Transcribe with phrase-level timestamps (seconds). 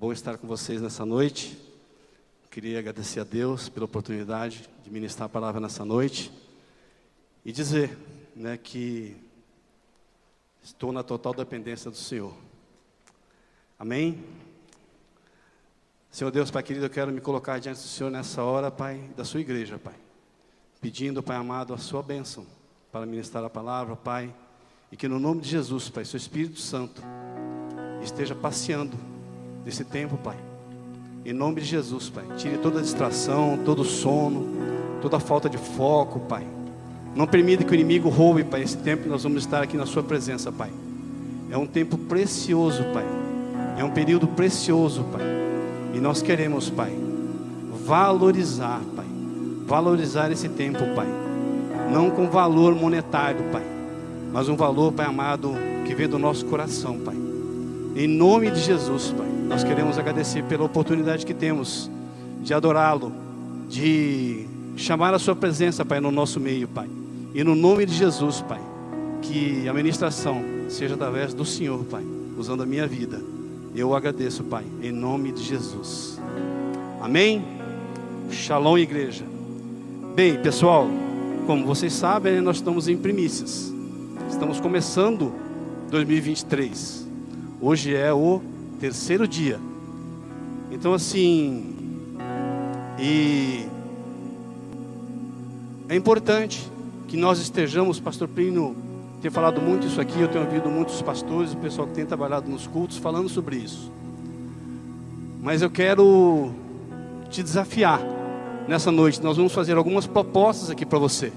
[0.00, 1.58] Bom estar com vocês nessa noite.
[2.52, 6.30] Queria agradecer a Deus pela oportunidade de ministrar a palavra nessa noite
[7.44, 7.98] e dizer,
[8.36, 9.16] né, que
[10.62, 12.32] estou na total dependência do Senhor.
[13.76, 14.22] Amém?
[16.12, 19.24] Senhor Deus, Pai querido, eu quero me colocar diante do Senhor nessa hora, Pai, da
[19.24, 19.96] sua igreja, Pai.
[20.80, 22.46] Pedindo, Pai amado, a sua bênção
[22.92, 24.32] para ministrar a palavra, Pai.
[24.92, 27.02] E que no nome de Jesus, Pai, seu Espírito Santo
[28.00, 28.96] esteja passeando
[29.68, 30.36] nesse tempo, Pai.
[31.26, 32.24] Em nome de Jesus, Pai.
[32.38, 34.48] Tire toda a distração, todo sono,
[35.02, 36.42] toda falta de foco, Pai.
[37.14, 39.84] Não permita que o inimigo roube, Pai, esse tempo que nós vamos estar aqui na
[39.84, 40.70] Sua presença, Pai.
[41.50, 43.04] É um tempo precioso, Pai.
[43.76, 45.20] É um período precioso, Pai.
[45.92, 46.96] E nós queremos, Pai,
[47.84, 49.06] valorizar, Pai.
[49.66, 51.08] Valorizar esse tempo, Pai.
[51.92, 53.66] Não com valor monetário, Pai.
[54.32, 55.52] Mas um valor, Pai amado,
[55.84, 57.27] que vem do nosso coração, Pai.
[57.98, 59.26] Em nome de Jesus, Pai.
[59.48, 61.90] Nós queremos agradecer pela oportunidade que temos
[62.40, 63.12] de adorá-lo,
[63.68, 64.46] de
[64.76, 66.88] chamar a Sua presença, Pai, no nosso meio, Pai.
[67.34, 68.60] E no nome de Jesus, Pai,
[69.20, 72.04] que a ministração seja através do Senhor, Pai,
[72.38, 73.20] usando a minha vida.
[73.74, 76.20] Eu agradeço, Pai, em nome de Jesus.
[77.00, 77.44] Amém?
[78.30, 79.24] Shalom, igreja.
[80.14, 80.86] Bem, pessoal,
[81.48, 83.72] como vocês sabem, nós estamos em primícias.
[84.30, 85.32] Estamos começando
[85.90, 87.07] 2023.
[87.60, 88.40] Hoje é o
[88.78, 89.58] terceiro dia.
[90.70, 91.74] Então, assim,
[93.00, 93.66] e
[95.88, 96.70] é importante
[97.08, 98.76] que nós estejamos, Pastor Plínio
[99.20, 102.48] tem falado muito isso aqui, eu tenho ouvido muitos pastores, o pessoal que tem trabalhado
[102.48, 103.90] nos cultos falando sobre isso.
[105.42, 106.52] Mas eu quero
[107.28, 108.00] te desafiar
[108.68, 109.20] nessa noite.
[109.20, 111.32] Nós vamos fazer algumas propostas aqui para você.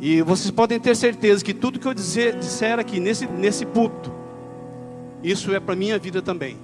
[0.00, 4.19] E vocês podem ter certeza que tudo que eu dizer, disser aqui nesse, nesse púlpito,
[5.22, 6.56] isso é para minha vida também.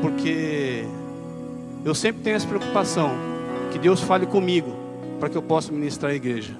[0.00, 0.84] Porque
[1.84, 3.10] eu sempre tenho essa preocupação
[3.72, 4.74] que Deus fale comigo
[5.18, 6.56] para que eu possa ministrar a igreja.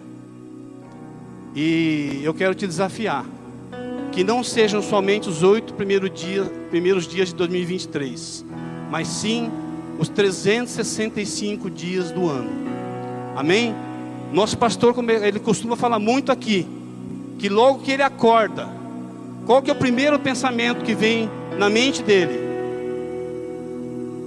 [1.55, 3.25] E eu quero te desafiar
[4.13, 8.45] que não sejam somente os oito primeiros dias, primeiros dias de 2023,
[8.91, 9.51] mas sim
[9.99, 12.51] os 365 dias do ano.
[13.35, 13.75] Amém?
[14.33, 16.67] Nosso pastor, ele costuma falar muito aqui,
[17.39, 18.69] que logo que ele acorda,
[19.47, 22.39] qual que é o primeiro pensamento que vem na mente dele?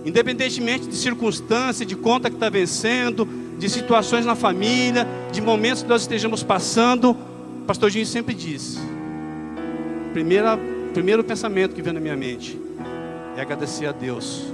[0.06, 3.28] Independentemente de circunstância, de conta que está vencendo,
[3.58, 8.78] de situações na família, de momentos que nós estejamos passando, o pastor Dinho sempre diz:
[10.14, 10.60] primeira,
[10.94, 12.60] primeiro pensamento que vem na minha mente
[13.36, 14.46] é agradecer a Deus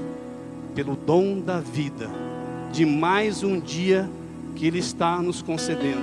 [0.73, 2.09] pelo dom da vida,
[2.72, 4.09] de mais um dia
[4.55, 6.01] que Ele está nos concedendo.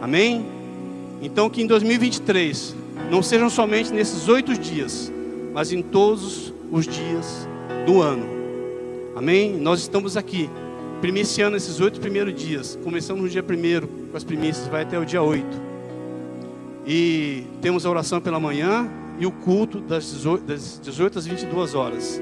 [0.00, 0.46] Amém?
[1.20, 5.12] Então, que em 2023 não sejam somente nesses oito dias,
[5.52, 7.48] mas em todos os dias
[7.86, 8.24] do ano.
[9.14, 9.56] Amém?
[9.56, 10.48] Nós estamos aqui
[11.00, 12.78] primiciando esses oito primeiros dias.
[12.82, 15.60] Começamos no dia primeiro com as primícias, vai até o dia oito.
[16.86, 22.20] E temos a oração pela manhã e o culto das 18 às 22 horas.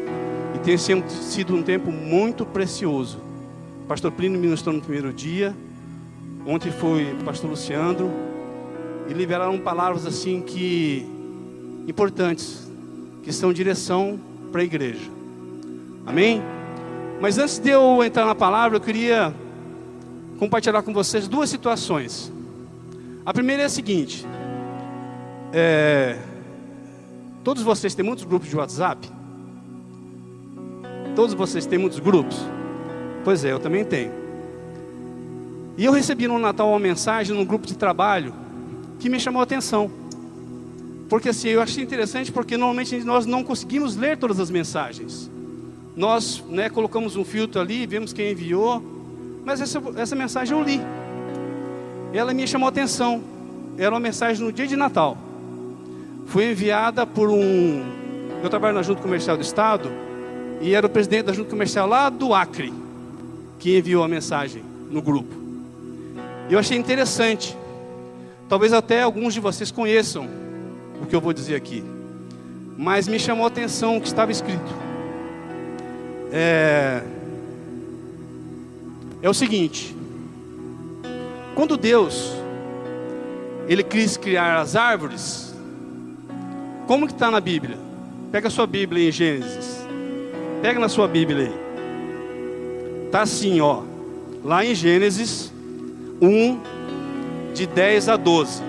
[0.55, 3.21] E tem sido um tempo muito precioso.
[3.87, 5.55] Pastor Plínio ministrou no primeiro dia.
[6.47, 8.11] Ontem foi pastor Luciano.
[9.11, 11.05] E liberaram palavras assim que
[11.89, 12.71] importantes,
[13.25, 14.21] que são direção
[14.53, 15.11] para a igreja.
[16.07, 16.41] Amém?
[17.21, 19.35] Mas antes de eu entrar na palavra, eu queria
[20.39, 22.33] compartilhar com vocês duas situações.
[23.27, 24.25] A primeira é a seguinte:
[25.53, 26.17] é,
[27.43, 29.11] todos vocês têm muitos grupos de WhatsApp?
[31.17, 32.39] Todos vocês têm muitos grupos?
[33.25, 34.13] Pois é, eu também tenho.
[35.77, 38.33] E eu recebi no Natal uma mensagem num grupo de trabalho
[39.01, 39.91] que me chamou a atenção.
[41.09, 45.29] Porque assim, eu achei interessante porque normalmente nós não conseguimos ler todas as mensagens
[45.97, 48.83] nós né, colocamos um filtro ali, vemos quem enviou,
[49.45, 50.81] mas essa, essa mensagem eu li.
[52.13, 53.23] Ela me chamou a atenção.
[53.77, 55.17] Era uma mensagem no dia de Natal.
[56.27, 57.85] Foi enviada por um.
[58.43, 59.91] Eu trabalho na Junta Comercial do Estado
[60.61, 62.73] e era o presidente da Junta Comercial lá do Acre
[63.59, 65.35] que enviou a mensagem no grupo.
[66.49, 67.57] Eu achei interessante.
[68.51, 70.29] Talvez até alguns de vocês conheçam
[71.01, 71.85] o que eu vou dizer aqui.
[72.77, 74.75] mas me chamou a atenção o que estava escrito.
[76.33, 77.01] É,
[79.23, 79.95] é o seguinte:
[81.55, 82.33] quando Deus
[83.69, 85.55] ele quis criar as árvores,
[86.89, 87.79] como que está na Bíblia?
[88.33, 89.87] Pega a sua Bíblia em Gênesis.
[90.61, 93.11] Pega na sua Bíblia aí.
[93.13, 93.83] Tá assim, ó.
[94.43, 95.53] Lá em Gênesis
[96.21, 96.80] 1
[97.61, 98.63] de 10 a 12.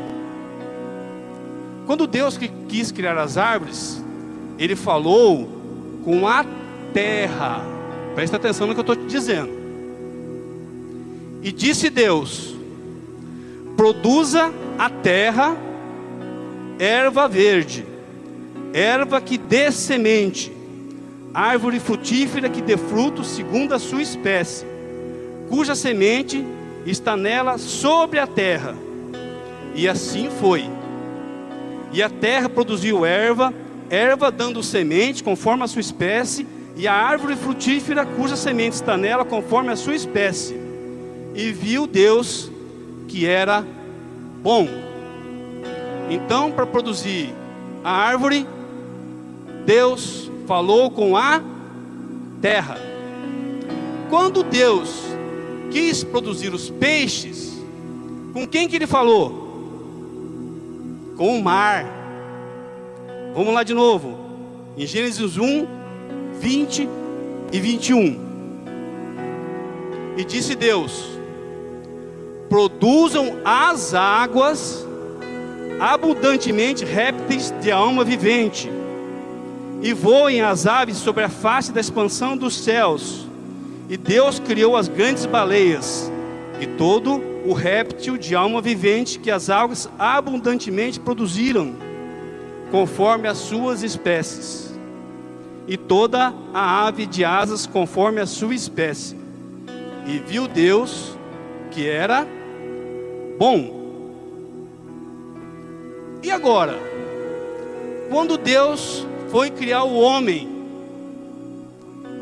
[1.85, 4.03] Quando Deus quis criar as árvores,
[4.59, 5.47] ele falou
[6.03, 6.45] com a
[6.93, 7.61] terra.
[8.15, 9.49] Presta atenção no que eu estou te dizendo.
[11.41, 12.53] E disse Deus:
[13.77, 15.55] produza a terra
[16.77, 17.85] erva verde,
[18.73, 20.51] erva que dê semente,
[21.33, 24.65] árvore frutífera que dê fruto segundo a sua espécie,
[25.47, 26.43] cuja semente
[26.85, 28.75] está nela sobre a terra.
[29.75, 30.69] E assim foi.
[31.93, 33.53] E a terra produziu erva,
[33.89, 39.25] erva dando semente conforme a sua espécie, e a árvore frutífera cuja semente está nela
[39.25, 40.55] conforme a sua espécie.
[41.35, 42.49] E viu Deus
[43.07, 43.65] que era
[44.41, 44.67] bom.
[46.09, 47.33] Então, para produzir
[47.83, 48.47] a árvore,
[49.65, 51.41] Deus falou com a
[52.41, 52.77] terra.
[54.09, 55.10] Quando Deus
[55.71, 57.53] quis produzir os peixes,
[58.33, 59.50] com quem que ele falou?
[61.18, 61.85] Com o mar.
[63.33, 64.19] Vamos lá de novo.
[64.77, 65.68] Em Gênesis 1,
[66.39, 66.89] 20
[67.51, 68.19] e 21.
[70.18, 71.06] E disse Deus:
[72.50, 74.85] Produzam as águas
[75.79, 78.69] abundantemente répteis de alma vivente,
[79.81, 83.30] e voem as aves sobre a face da expansão dos céus.
[83.91, 86.09] E Deus criou as grandes baleias
[86.61, 91.75] e todo o réptil de alma vivente que as águas abundantemente produziram,
[92.71, 94.73] conforme as suas espécies,
[95.67, 99.17] e toda a ave de asas conforme a sua espécie.
[100.07, 101.17] E viu Deus
[101.69, 102.25] que era
[103.38, 103.81] bom.
[106.23, 106.79] E agora,
[108.09, 110.47] quando Deus foi criar o homem,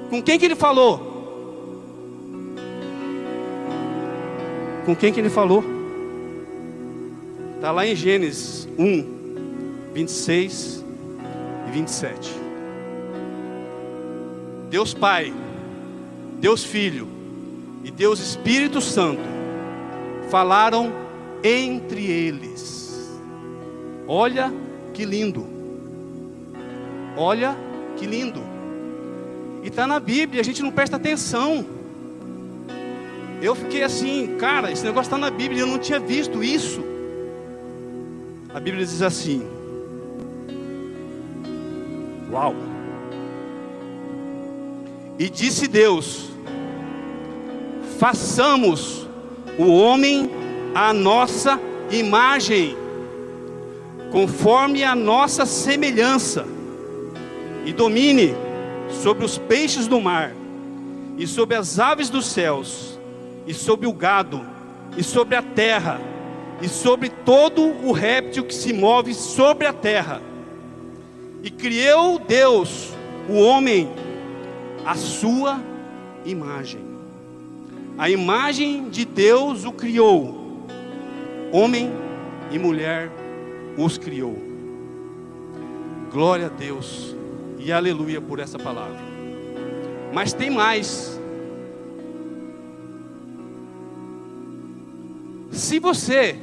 [0.10, 1.08] com quem que ele falou?
[4.86, 5.64] Com quem que ele falou?
[7.56, 10.86] Está lá em Gênesis 1, 26
[11.68, 12.31] e 27.
[14.70, 15.34] Deus Pai,
[16.40, 17.08] Deus Filho
[17.84, 19.22] e Deus Espírito Santo
[20.30, 20.92] falaram
[21.44, 23.10] entre eles.
[24.08, 24.54] Olha
[24.94, 25.46] que lindo.
[27.18, 27.58] Olha
[27.98, 28.42] que lindo.
[29.64, 31.66] E está na Bíblia, a gente não presta atenção.
[33.41, 36.83] Eu fiquei assim, cara, esse negócio está na Bíblia, eu não tinha visto isso.
[38.53, 39.47] A Bíblia diz assim:
[42.31, 42.56] Uau!
[45.18, 46.30] E disse Deus:
[48.00, 49.07] Façamos
[49.57, 50.30] o homem
[50.74, 51.59] a nossa
[51.92, 52.77] imagem,
[54.12, 56.45] conforme a nossa semelhança,
[57.65, 58.33] e domine
[59.03, 60.33] sobre os peixes do mar,
[61.18, 62.88] e sobre as aves dos céus,
[63.50, 64.46] e sobre o gado,
[64.96, 66.00] e sobre a terra,
[66.62, 70.22] e sobre todo o réptil que se move sobre a terra.
[71.42, 72.94] E criou Deus
[73.28, 73.90] o homem
[74.85, 75.59] a sua
[76.23, 76.80] imagem.
[77.97, 80.68] A imagem de Deus o criou,
[81.52, 81.92] homem
[82.52, 83.09] e mulher
[83.76, 84.38] os criou.
[86.12, 87.16] Glória a Deus
[87.57, 89.00] e aleluia por essa palavra.
[90.14, 91.19] Mas tem mais.
[95.51, 96.35] Se você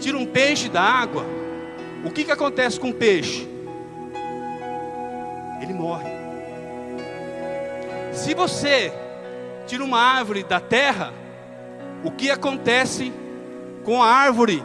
[0.00, 1.24] tira um peixe da água,
[2.04, 3.48] o que, que acontece com o peixe?
[5.60, 6.10] Ele morre.
[8.12, 8.92] Se você
[9.66, 11.12] tira uma árvore da terra,
[12.04, 13.12] o que acontece
[13.84, 14.62] com a árvore?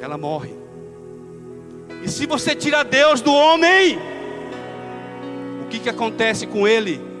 [0.00, 0.54] Ela morre.
[2.02, 3.98] E se você tira Deus do homem,
[5.62, 7.13] o que, que acontece com ele?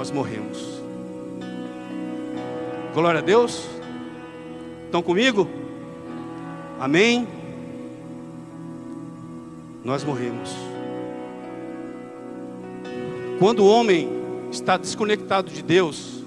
[0.00, 0.80] Nós morremos.
[2.94, 3.68] Glória a Deus.
[4.86, 5.46] Estão comigo?
[6.78, 7.28] Amém?
[9.84, 10.56] Nós morremos.
[13.38, 14.08] Quando o homem
[14.50, 16.24] está desconectado de Deus,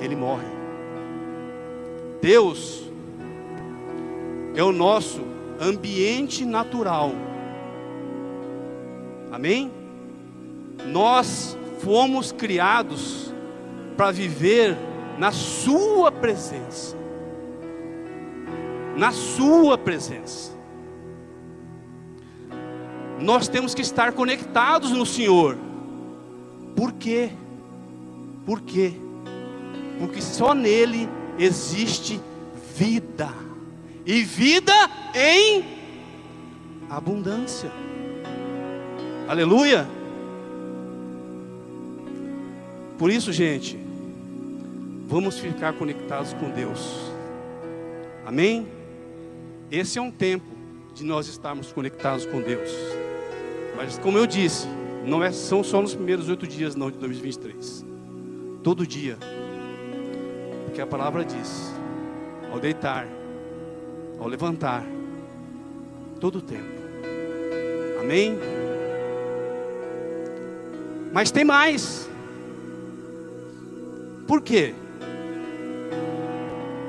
[0.00, 0.46] ele morre.
[2.22, 2.84] Deus
[4.54, 5.22] é o nosso
[5.60, 7.10] ambiente natural.
[9.32, 9.72] Amém?
[10.86, 13.32] Nós fomos criados
[13.96, 14.76] para viver
[15.18, 16.98] na Sua presença.
[18.96, 20.52] na Sua presença.
[23.18, 25.56] Nós temos que estar conectados no Senhor.
[26.76, 27.30] Por quê?
[28.44, 28.92] Por quê?
[29.98, 31.08] Porque só nele
[31.38, 32.20] existe
[32.76, 33.30] vida,
[34.04, 34.72] e vida
[35.14, 35.64] em
[36.90, 37.70] abundância.
[39.28, 39.99] Aleluia.
[43.00, 43.78] Por isso, gente,
[45.06, 47.10] vamos ficar conectados com Deus.
[48.26, 48.68] Amém?
[49.72, 50.44] Esse é um tempo
[50.92, 52.68] de nós estarmos conectados com Deus.
[53.74, 54.66] Mas como eu disse,
[55.06, 57.86] não é, são só nos primeiros oito dias não de 2023.
[58.62, 59.16] Todo dia.
[60.66, 61.72] Porque a palavra diz,
[62.52, 63.08] ao deitar,
[64.18, 64.84] ao levantar,
[66.20, 66.68] todo o tempo.
[67.98, 68.38] Amém?
[71.14, 72.09] Mas tem mais.
[74.30, 74.72] Por quê?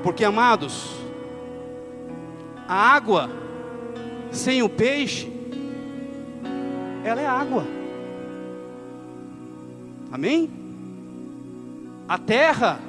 [0.03, 0.95] Porque, amados,
[2.67, 3.31] a água
[4.31, 5.27] sem o peixe,
[7.03, 7.65] ela é água.
[10.11, 10.51] Amém?
[12.07, 12.79] A terra,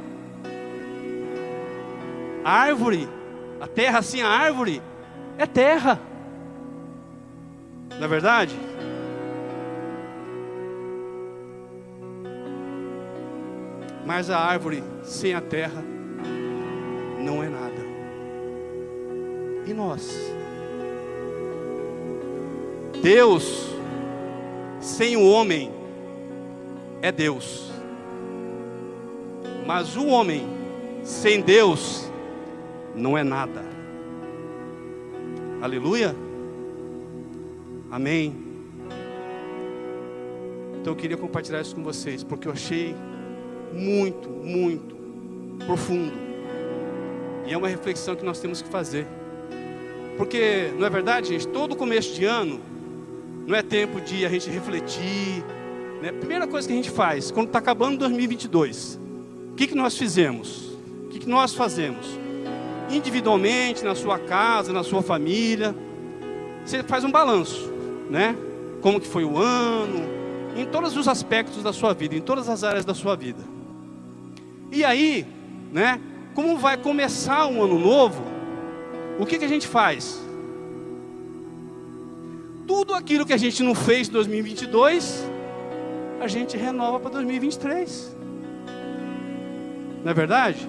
[2.44, 3.08] a árvore,
[3.58, 4.82] a terra sem a árvore,
[5.38, 5.98] é terra.
[7.88, 8.54] Não é verdade?
[14.04, 15.82] Mas a árvore sem a terra
[17.18, 17.82] não é nada.
[19.66, 20.10] E nós?
[23.00, 23.68] Deus
[24.80, 25.72] sem o homem
[27.00, 27.70] é Deus.
[29.66, 30.46] Mas o homem
[31.02, 32.10] sem Deus
[32.94, 33.64] não é nada.
[35.60, 36.14] Aleluia.
[37.90, 38.36] Amém.
[40.80, 42.96] Então eu queria compartilhar isso com vocês, porque eu achei
[43.72, 44.96] muito, muito
[45.66, 46.12] profundo.
[47.46, 49.06] E é uma reflexão que nós temos que fazer.
[50.16, 51.48] Porque, não é verdade, gente?
[51.48, 52.60] Todo começo de ano
[53.46, 55.44] não é tempo de a gente refletir.
[56.00, 56.12] Né?
[56.12, 59.00] Primeira coisa que a gente faz, quando está acabando 2022,
[59.52, 60.72] o que, que nós fizemos?
[61.04, 62.06] O que, que nós fazemos?
[62.90, 65.74] Individualmente, na sua casa, na sua família,
[66.64, 67.72] você faz um balanço,
[68.10, 68.36] né?
[68.80, 70.02] Como que foi o ano,
[70.56, 73.42] em todos os aspectos da sua vida, em todas as áreas da sua vida.
[74.72, 75.26] E aí,
[75.70, 76.00] né?
[76.34, 78.22] Como vai começar um ano novo,
[79.18, 80.18] o que, que a gente faz?
[82.66, 85.28] Tudo aquilo que a gente não fez em 2022,
[86.18, 88.16] a gente renova para 2023.
[90.02, 90.66] Não é verdade?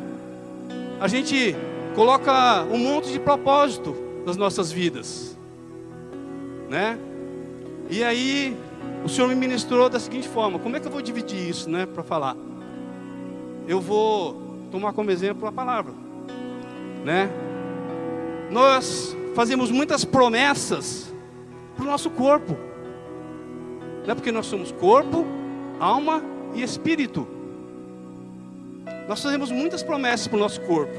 [0.99, 1.55] A gente
[1.95, 3.95] coloca um monte de propósito
[4.25, 5.37] nas nossas vidas,
[6.69, 6.99] né?
[7.89, 8.57] E aí
[9.05, 11.85] o Senhor me ministrou da seguinte forma: como é que eu vou dividir isso, né,
[11.85, 12.35] para falar?
[13.67, 14.41] Eu vou
[14.71, 15.93] tomar como exemplo a palavra,
[17.03, 17.29] né?
[18.51, 21.13] Nós fazemos muitas promessas
[21.75, 22.57] para o nosso corpo,
[24.05, 25.25] não é porque nós somos corpo,
[25.79, 26.21] alma
[26.53, 27.27] e espírito.
[29.07, 30.97] Nós fazemos muitas promessas para o nosso corpo,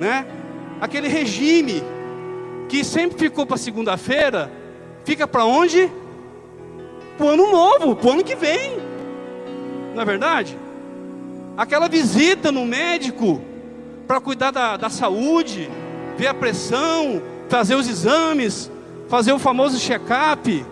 [0.00, 0.26] né?
[0.80, 1.82] Aquele regime
[2.68, 4.50] que sempre ficou para segunda-feira,
[5.04, 5.90] fica para onde?
[7.16, 8.76] Para o ano novo, para o ano que vem.
[9.94, 10.58] Não é verdade?
[11.56, 13.40] Aquela visita no médico
[14.06, 15.70] para cuidar da, da saúde,
[16.16, 18.70] ver a pressão, fazer os exames,
[19.08, 20.64] fazer o famoso check-up,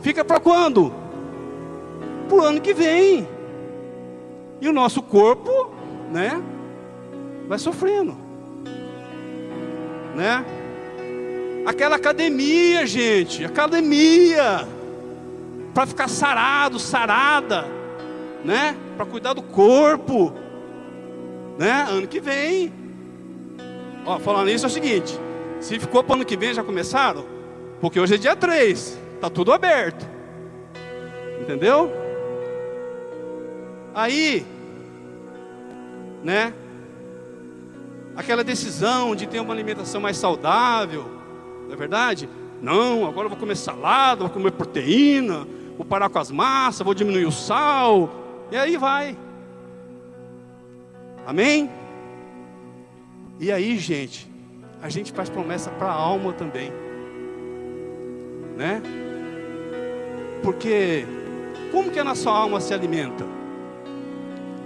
[0.00, 0.92] fica para quando?
[2.28, 3.28] Para o ano que vem.
[4.60, 5.70] E o nosso corpo,
[6.10, 6.42] né,
[7.46, 8.16] vai sofrendo,
[10.14, 10.44] né?
[11.64, 14.66] Aquela academia, gente, academia,
[15.74, 17.66] para ficar sarado, sarada,
[18.44, 18.76] né?
[18.96, 20.32] Para cuidar do corpo,
[21.58, 21.86] né?
[21.88, 22.72] Ano que vem.
[24.04, 25.18] Ó, falando isso é o seguinte:
[25.60, 27.24] se ficou para ano que vem, já começaram?
[27.80, 30.06] Porque hoje é dia 3, tá tudo aberto.
[31.40, 31.92] Entendeu?
[33.94, 34.46] Aí,
[36.22, 36.52] né?
[38.16, 41.04] Aquela decisão de ter uma alimentação mais saudável,
[41.66, 42.28] não é verdade?
[42.62, 46.94] Não, agora eu vou comer salada, vou comer proteína, vou parar com as massas, vou
[46.94, 49.16] diminuir o sal, e aí vai.
[51.26, 51.68] Amém?
[53.40, 54.30] E aí, gente,
[54.80, 56.70] a gente faz promessa para a alma também,
[58.56, 58.80] né?
[60.42, 61.04] Porque
[61.72, 63.26] como que a nossa alma se alimenta?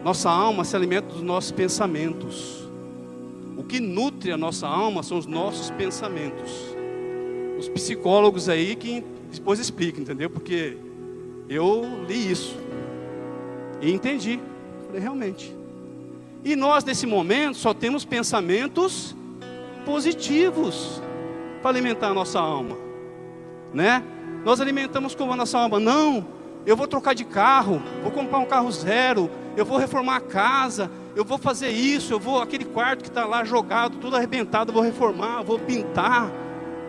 [0.05, 2.69] Nossa alma se alimenta dos nossos pensamentos.
[3.57, 6.53] O que nutre a nossa alma são os nossos pensamentos.
[7.59, 10.29] Os psicólogos aí que depois explicam, entendeu?
[10.29, 10.77] Porque
[11.49, 12.57] eu li isso
[13.81, 14.41] e entendi.
[14.87, 15.57] Falei, realmente.
[16.45, 19.15] E nós, nesse momento, só temos pensamentos
[19.85, 21.03] positivos
[21.61, 22.77] para alimentar a nossa alma,
[23.75, 24.03] né?
[24.45, 26.27] Nós alimentamos como a nossa alma, não,
[26.65, 30.91] eu vou trocar de carro, vou comprar um carro zero, eu vou reformar a casa,
[31.15, 34.83] eu vou fazer isso, eu vou aquele quarto que está lá jogado, tudo arrebentado, vou
[34.83, 36.31] reformar, vou pintar,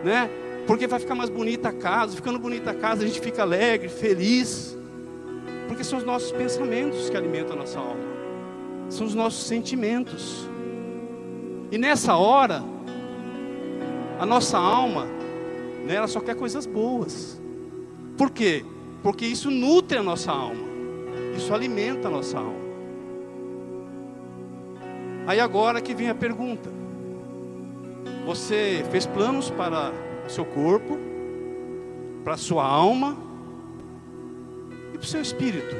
[0.02, 0.30] né?
[0.66, 3.88] Porque vai ficar mais bonita a casa, ficando bonita a casa, a gente fica alegre,
[3.88, 4.78] feliz.
[5.72, 8.04] Porque são os nossos pensamentos que alimentam a nossa alma.
[8.90, 10.46] São os nossos sentimentos.
[11.70, 12.62] E nessa hora,
[14.20, 15.06] a nossa alma,
[15.86, 17.40] né, ela só quer coisas boas.
[18.18, 18.62] Por quê?
[19.02, 20.62] Porque isso nutre a nossa alma.
[21.34, 22.60] Isso alimenta a nossa alma.
[25.26, 26.70] Aí agora que vem a pergunta.
[28.26, 29.90] Você fez planos para
[30.26, 30.98] o seu corpo,
[32.22, 33.31] para a sua alma
[34.92, 35.74] e para o seu espírito.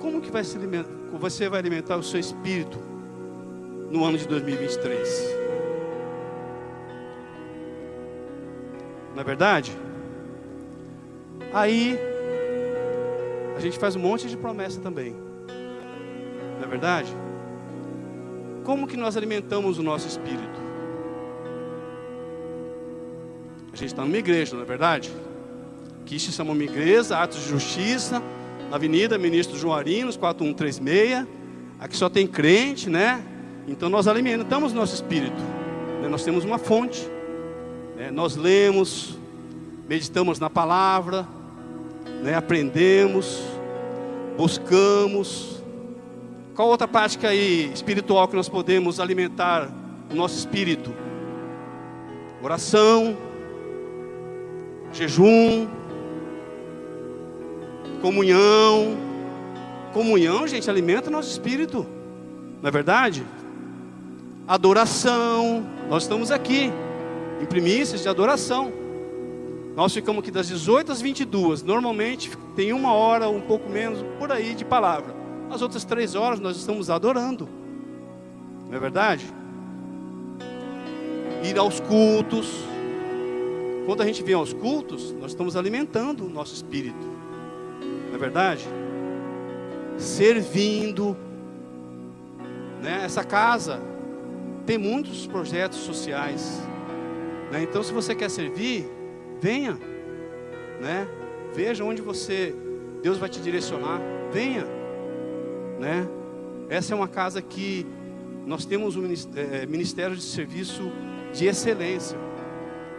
[0.00, 2.78] Como que vai se alimentar, você vai alimentar o seu espírito
[3.90, 5.42] no ano de 2023?
[9.14, 9.76] Na é verdade?
[11.52, 11.98] Aí
[13.56, 15.14] a gente faz um monte de promessa também.
[16.58, 17.14] Não é verdade?
[18.64, 20.60] Como que nós alimentamos o nosso espírito?
[23.72, 25.12] A gente está numa igreja, não é verdade?
[26.02, 28.20] Aqui se chama uma igreja, Atos de Justiça,
[28.68, 31.26] na Avenida Ministro João Arinos, 4136.
[31.78, 33.22] Aqui só tem crente, né?
[33.68, 35.40] Então nós alimentamos nosso espírito.
[36.02, 36.08] Né?
[36.08, 37.08] Nós temos uma fonte.
[37.96, 38.10] Né?
[38.10, 39.16] Nós lemos,
[39.88, 41.26] meditamos na palavra,
[42.20, 42.34] né?
[42.34, 43.40] aprendemos,
[44.36, 45.62] buscamos.
[46.56, 49.70] Qual outra prática aí espiritual que nós podemos alimentar
[50.10, 50.92] o nosso espírito?
[52.42, 53.16] Oração,
[54.92, 55.68] jejum,
[58.02, 58.98] comunhão.
[59.94, 61.86] Comunhão, gente, alimenta nosso espírito,
[62.60, 63.24] não é verdade?
[64.48, 66.70] Adoração, nós estamos aqui,
[67.40, 68.72] em primícias de adoração.
[69.76, 71.62] Nós ficamos aqui das 18 às 22.
[71.62, 75.14] Normalmente tem uma hora, um pouco menos, por aí de palavra.
[75.50, 77.48] As outras três horas nós estamos adorando.
[78.68, 79.26] Não é verdade?
[81.42, 82.50] Ir aos cultos.
[83.86, 87.11] Quando a gente vem aos cultos, nós estamos alimentando o nosso espírito.
[88.12, 88.68] Não é verdade?
[89.96, 91.16] Servindo.
[92.82, 93.04] Né?
[93.06, 93.80] Essa casa
[94.66, 96.60] tem muitos projetos sociais.
[97.50, 97.62] Né?
[97.62, 98.86] Então, se você quer servir,
[99.40, 99.78] venha,
[100.78, 101.08] né?
[101.54, 102.54] Veja onde você,
[103.02, 103.98] Deus vai te direcionar,
[104.30, 104.66] venha,
[105.80, 106.06] né?
[106.68, 107.86] Essa é uma casa que
[108.44, 109.04] nós temos um
[109.36, 110.92] é, ministério de serviço
[111.32, 112.18] de excelência,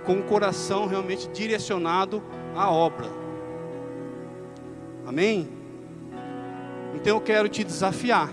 [0.06, 2.23] com o coração realmente direcionado
[2.56, 3.23] à obra.
[5.06, 5.48] Amém?
[6.96, 8.32] Então eu quero te desafiar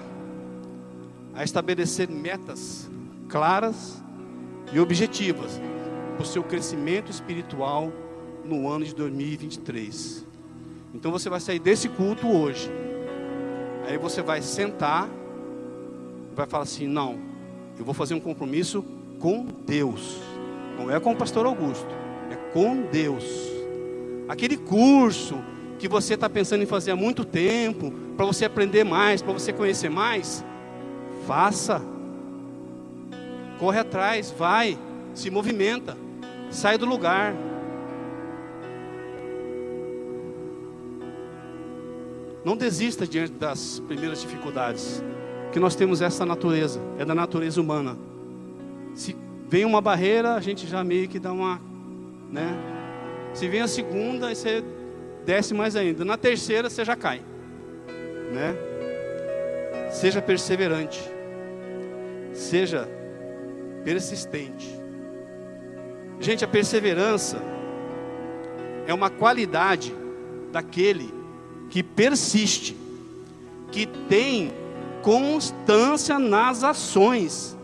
[1.34, 2.88] a estabelecer metas
[3.28, 4.02] claras
[4.72, 5.60] e objetivas
[6.14, 7.92] para o seu crescimento espiritual
[8.44, 10.26] no ano de 2023.
[10.94, 12.70] Então você vai sair desse culto hoje.
[13.88, 15.08] Aí você vai sentar
[16.30, 17.18] e vai falar assim: não,
[17.78, 18.84] eu vou fazer um compromisso
[19.18, 20.18] com Deus.
[20.78, 21.88] Não é com o pastor Augusto,
[22.30, 23.24] é com Deus.
[24.28, 25.36] Aquele curso
[25.80, 29.50] que você está pensando em fazer há muito tempo, para você aprender mais, para você
[29.50, 30.44] conhecer mais,
[31.26, 31.80] faça.
[33.58, 34.78] Corre atrás, vai,
[35.14, 35.96] se movimenta.
[36.50, 37.34] Sai do lugar.
[42.44, 45.02] Não desista diante das primeiras dificuldades,
[45.50, 47.96] que nós temos essa natureza, é da natureza humana.
[48.94, 49.16] Se
[49.48, 51.58] vem uma barreira, a gente já meio que dá uma,
[52.30, 52.54] né?
[53.32, 54.62] Se vem a segunda, você
[55.24, 56.04] desce mais ainda.
[56.04, 57.22] Na terceira, você já cai,
[58.32, 58.54] né?
[59.90, 61.00] Seja perseverante,
[62.32, 62.88] seja
[63.84, 64.78] persistente.
[66.20, 67.42] Gente, a perseverança
[68.86, 69.94] é uma qualidade
[70.52, 71.12] daquele
[71.70, 72.76] que persiste,
[73.72, 74.52] que tem
[75.02, 77.56] constância nas ações.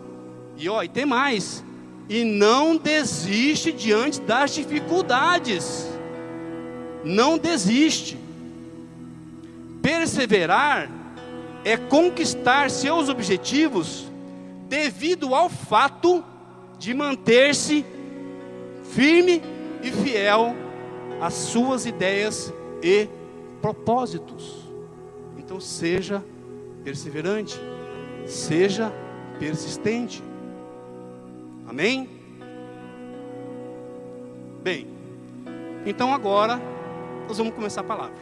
[0.57, 1.63] E ó, e tem mais,
[2.09, 5.96] e não desiste diante das dificuldades.
[7.07, 8.19] Não desiste.
[9.81, 10.91] Perseverar
[11.65, 14.11] é conquistar seus objetivos
[14.69, 16.25] devido ao fato
[16.81, 17.87] de manter-se
[18.93, 19.41] firme
[19.85, 20.57] e fiel
[21.21, 23.09] às suas ideias e
[23.63, 24.67] propósitos.
[25.39, 26.25] Então seja
[26.83, 27.57] perseverante,
[28.27, 28.93] seja
[29.39, 30.21] persistente.
[31.69, 32.11] Amém?
[34.61, 34.89] Bem,
[35.87, 36.61] então agora
[37.27, 38.17] nós vamos começar a palavra.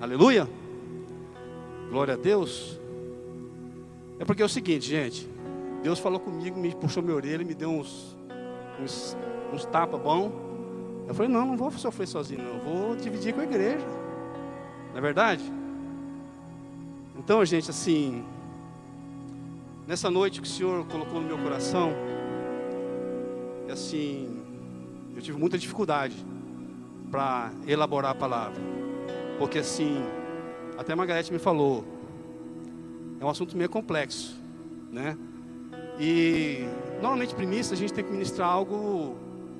[0.00, 0.48] Aleluia.
[1.90, 2.78] Glória a Deus.
[4.18, 5.28] É porque é o seguinte, gente.
[5.82, 8.16] Deus falou comigo, me puxou minha orelha, me deu uns,
[8.80, 9.16] uns,
[9.52, 10.32] uns tapas bom.
[11.08, 12.58] Eu falei, não, não vou sofrer sozinho, não.
[12.60, 13.86] Vou dividir com a igreja.
[14.90, 15.42] Não é verdade?
[17.18, 18.24] Então, gente, assim,
[19.86, 21.92] nessa noite que o Senhor colocou no meu coração,
[23.68, 24.40] é assim,
[25.14, 26.14] eu tive muita dificuldade
[27.10, 28.60] para elaborar a palavra.
[29.38, 30.02] Porque assim,
[30.76, 31.84] até a Margarete me falou,
[33.20, 34.38] é um assunto meio complexo,
[34.90, 35.16] né?
[35.98, 36.64] E
[37.00, 39.16] normalmente primícia a gente tem que ministrar algo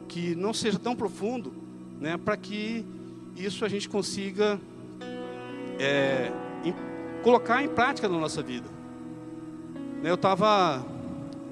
[0.08, 1.52] que não seja tão profundo,
[1.98, 2.16] né?
[2.16, 2.84] Para que
[3.36, 4.58] isso a gente consiga
[5.78, 6.30] é,
[6.64, 6.74] em,
[7.22, 8.68] colocar em prática na nossa vida.
[10.02, 10.84] Né, eu estava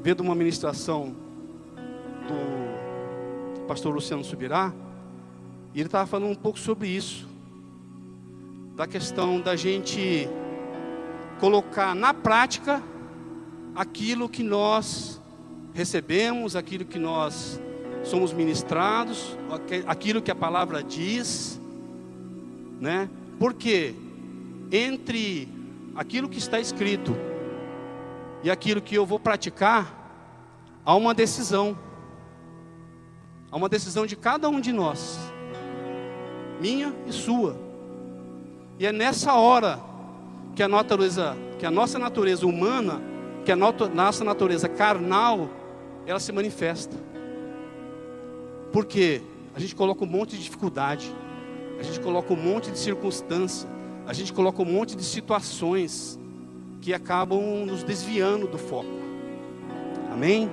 [0.03, 1.15] vendo uma ministração
[2.29, 4.73] do pastor Luciano Subirá,
[5.75, 7.27] e ele estava falando um pouco sobre isso,
[8.77, 10.29] da questão da gente
[11.41, 12.83] colocar na prática
[13.75, 15.21] aquilo que nós
[15.73, 17.61] recebemos, aquilo que nós
[18.05, 19.37] somos ministrados,
[19.87, 21.61] aquilo que a palavra diz,
[22.81, 23.09] né?
[23.39, 23.95] Porque
[24.71, 25.49] entre
[25.97, 27.17] aquilo que está escrito
[28.43, 30.05] e aquilo que eu vou praticar,
[30.85, 31.77] há uma decisão.
[33.51, 35.19] Há uma decisão de cada um de nós,
[36.65, 37.55] minha e sua.
[38.79, 39.79] E é nessa hora
[40.57, 43.03] que a natureza, que a nossa natureza humana,
[43.45, 45.51] que a nossa natureza carnal,
[46.07, 46.97] ela se manifesta.
[48.73, 49.21] Porque
[49.55, 51.15] a gente coloca um monte de dificuldade,
[51.79, 53.69] a gente coloca um monte de circunstância,
[54.07, 56.19] a gente coloca um monte de situações
[56.81, 58.89] que acabam nos desviando do foco.
[60.11, 60.51] Amém?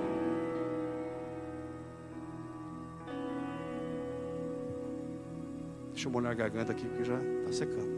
[5.92, 7.92] Deixa eu molhar a garganta aqui porque já está secando.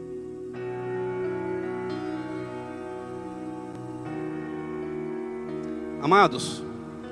[6.01, 6.61] Amados,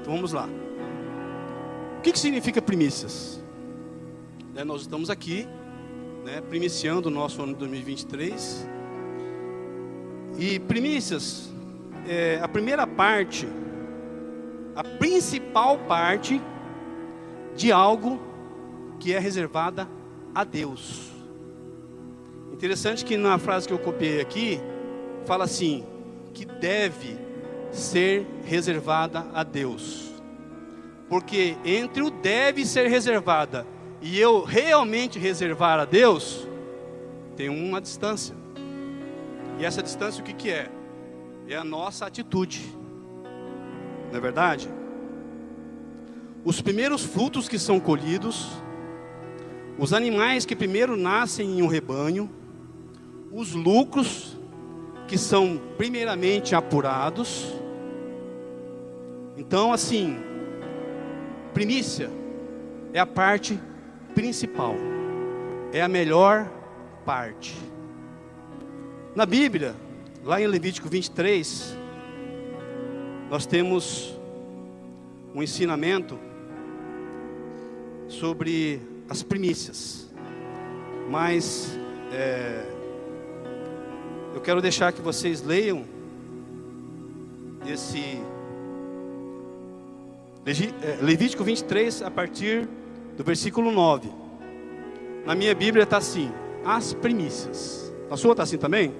[0.01, 0.47] então vamos lá.
[1.97, 3.41] O que, que significa primícias?
[4.55, 5.47] É, nós estamos aqui,
[6.23, 8.67] né, primiciando o nosso ano de 2023.
[10.37, 11.51] E primícias,
[12.07, 13.47] é, a primeira parte,
[14.75, 16.41] a principal parte
[17.55, 18.19] de algo
[18.99, 19.87] que é reservada
[20.33, 21.11] a Deus.
[22.51, 24.59] Interessante que na frase que eu copiei aqui,
[25.25, 25.83] fala assim:
[26.33, 27.17] que deve
[27.71, 30.11] ser reservada a Deus.
[31.09, 33.67] Porque entre o deve ser reservada
[34.01, 36.47] e eu realmente reservar a Deus,
[37.35, 38.35] tem uma distância.
[39.59, 40.69] E essa distância o que, que é?
[41.47, 42.61] É a nossa atitude.
[44.11, 44.69] Não é verdade?
[46.43, 48.49] Os primeiros frutos que são colhidos,
[49.77, 52.29] os animais que primeiro nascem em um rebanho,
[53.31, 54.37] os lucros
[55.07, 57.53] que são primeiramente apurados,
[59.35, 60.17] então, assim,
[61.53, 62.09] primícia
[62.93, 63.59] é a parte
[64.13, 64.75] principal,
[65.71, 66.49] é a melhor
[67.03, 67.55] parte.
[69.15, 69.75] Na Bíblia,
[70.23, 71.75] lá em Levítico 23,
[73.29, 74.15] nós temos
[75.33, 76.19] um ensinamento
[78.07, 80.11] sobre as primícias,
[81.09, 81.77] mas
[82.11, 82.65] é,
[84.33, 85.85] eu quero deixar que vocês leiam
[87.65, 88.21] esse
[90.45, 92.67] é, Levítico 23, a partir
[93.15, 94.09] do versículo 9.
[95.25, 96.31] Na minha Bíblia está assim:
[96.65, 97.93] as primícias.
[98.09, 98.93] Na sua está assim também?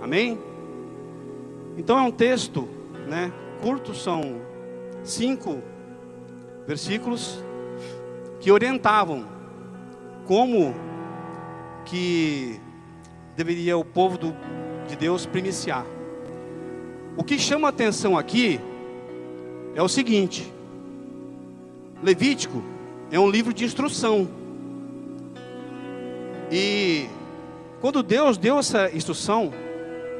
[0.00, 0.38] Amém?
[1.76, 2.68] Então é um texto,
[3.06, 3.32] né?
[3.60, 4.40] Curto, são
[5.04, 5.62] cinco
[6.66, 7.42] versículos
[8.40, 9.26] que orientavam
[10.26, 10.74] como
[11.84, 12.60] que
[13.36, 14.36] deveria o povo do,
[14.86, 15.86] de Deus primiciar.
[17.16, 18.60] O que chama atenção aqui
[19.74, 20.52] é o seguinte:
[22.02, 22.62] Levítico
[23.10, 24.28] é um livro de instrução.
[26.50, 27.06] E
[27.80, 29.52] quando Deus deu essa instrução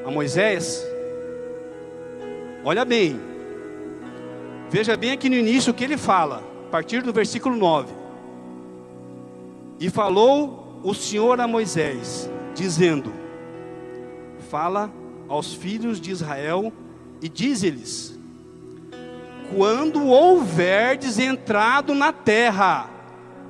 [0.05, 0.85] a Moisés,
[2.63, 3.19] olha bem,
[4.69, 7.98] veja bem aqui no início o que ele fala, a partir do versículo 9.
[9.79, 13.13] E falou o Senhor a Moisés, dizendo:
[14.49, 14.91] Fala
[15.27, 16.71] aos filhos de Israel
[17.21, 18.19] e diz-lhes:
[19.55, 22.87] quando houverdes entrado na terra,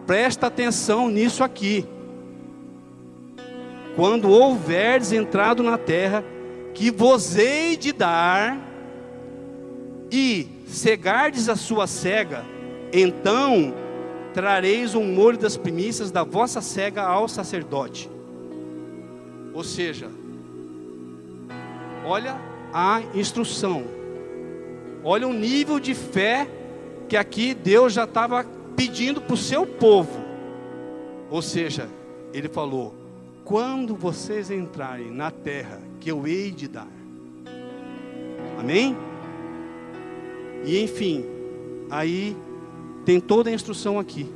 [0.08, 1.86] presta atenção nisso aqui.
[3.96, 6.24] Quando houverdes entrado na terra,
[6.74, 8.58] que vos hei de dar,
[10.10, 12.46] e cegardes a sua cega,
[12.94, 13.74] então
[14.42, 18.10] trareis um molho das primícias da vossa cega ao sacerdote.
[19.54, 20.10] Ou seja,
[22.06, 22.40] olha
[22.72, 24.00] a instrução
[25.04, 26.48] olha o nível de fé
[27.08, 30.20] que aqui Deus já estava pedindo para o seu povo.
[31.30, 31.90] Ou seja,
[32.34, 32.94] ele falou:
[33.44, 36.88] quando vocês entrarem na terra que eu hei de dar.
[38.58, 38.96] Amém?
[40.66, 41.26] E enfim,
[41.90, 42.36] aí
[43.10, 44.32] tem toda a instrução aqui.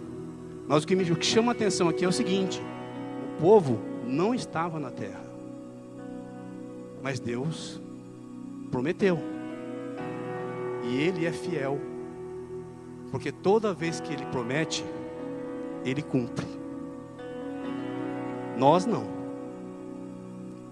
[0.67, 2.59] Mas o que, me, o que chama a atenção aqui é o seguinte:
[3.37, 5.23] o povo não estava na terra,
[7.03, 7.79] mas Deus
[8.71, 9.19] prometeu,
[10.85, 11.79] e Ele é fiel,
[13.11, 14.83] porque toda vez que Ele promete,
[15.85, 16.47] Ele cumpre.
[18.57, 19.05] Nós não,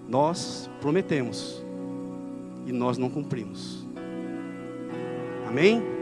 [0.09, 1.63] nós prometemos
[2.65, 3.85] e nós não cumprimos.
[5.47, 6.00] Amém?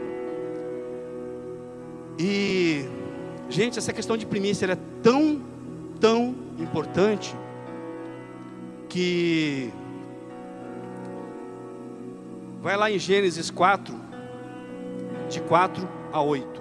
[2.22, 2.84] E,
[3.48, 5.40] gente, essa questão de primícia é tão,
[5.98, 7.34] tão importante
[8.90, 9.72] que
[12.60, 13.94] vai lá em Gênesis 4,
[15.30, 16.60] de 4 a 8.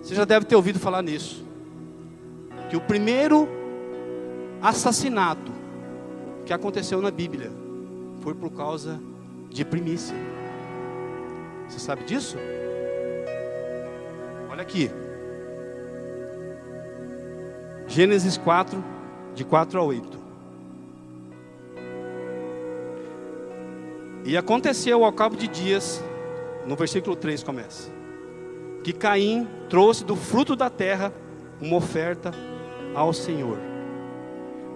[0.00, 1.44] Você já deve ter ouvido falar nisso.
[2.70, 3.48] Que o primeiro
[4.62, 5.50] assassinato
[6.46, 7.50] que aconteceu na Bíblia
[8.20, 9.00] foi por causa
[9.50, 10.37] de primícia.
[11.68, 12.36] Você sabe disso?
[14.50, 14.90] Olha aqui.
[17.86, 18.82] Gênesis 4,
[19.34, 20.18] de 4 a 8.
[24.24, 26.02] E aconteceu ao cabo de dias,
[26.66, 27.90] no versículo 3 começa,
[28.84, 31.12] que Caim trouxe do fruto da terra
[31.60, 32.32] uma oferta
[32.94, 33.58] ao Senhor.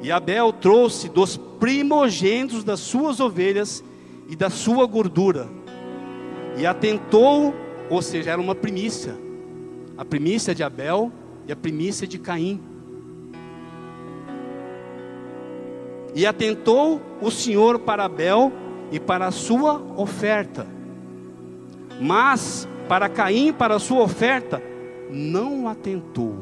[0.00, 3.85] E Abel trouxe dos primogênitos das suas ovelhas
[4.28, 5.48] e da sua gordura.
[6.56, 7.54] E atentou,
[7.88, 9.16] ou seja, era uma primícia.
[9.96, 11.10] A primícia de Abel
[11.46, 12.60] e a primícia de Caim.
[16.14, 18.52] E atentou o Senhor para Abel
[18.90, 20.66] e para a sua oferta.
[22.00, 24.62] Mas para Caim, para a sua oferta,
[25.10, 26.36] não atentou.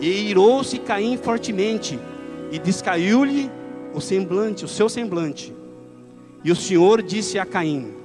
[0.00, 1.98] E irou-se Caim fortemente,
[2.50, 3.50] e descaiu-lhe
[3.94, 5.54] o semblante, o seu semblante.
[6.42, 7.99] E o Senhor disse a Caim: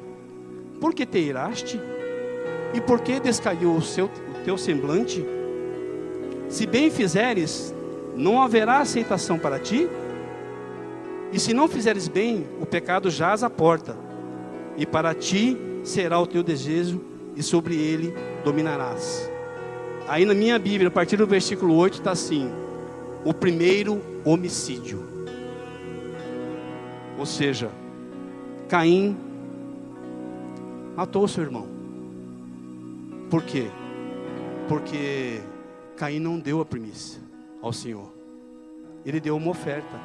[0.80, 1.80] Por que te iraste?
[2.74, 5.26] E por que descaiu o, seu, o teu semblante?
[6.50, 7.74] Se bem fizeres,
[8.16, 9.90] não haverá aceitação para ti?
[11.32, 13.98] E se não fizeres bem, o pecado jaz à porta,
[14.78, 17.02] e para ti será o teu desejo,
[17.36, 19.30] e sobre ele dominarás.
[20.08, 22.50] Aí na minha Bíblia, a partir do versículo 8, está assim:
[23.26, 25.04] o primeiro homicídio.
[27.18, 27.70] Ou seja,
[28.70, 29.18] Caim
[30.96, 31.68] matou seu irmão.
[33.30, 33.68] Por quê?
[34.68, 35.42] Porque
[35.98, 37.22] Caim não deu a primícia
[37.62, 38.12] ao Senhor.
[39.06, 40.00] Ele deu uma oferta.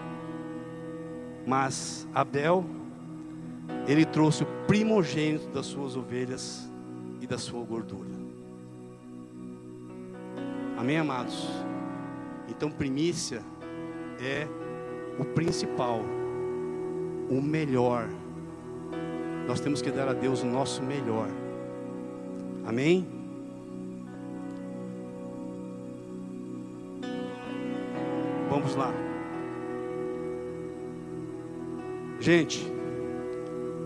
[1.46, 2.64] Mas Abel,
[3.87, 6.70] ele trouxe o primogênito das suas ovelhas
[7.20, 8.11] e da sua gordura.
[10.76, 11.46] Amém, amados?
[12.48, 13.42] Então, primícia
[14.20, 14.46] é
[15.18, 16.00] o principal,
[17.29, 18.09] o melhor.
[19.50, 21.28] Nós temos que dar a Deus o nosso melhor.
[22.64, 23.04] Amém?
[28.48, 28.94] Vamos lá.
[32.20, 32.64] Gente,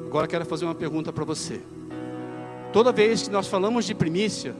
[0.04, 1.62] agora quero fazer uma pergunta para você.
[2.70, 4.54] Toda vez que nós falamos de primícia,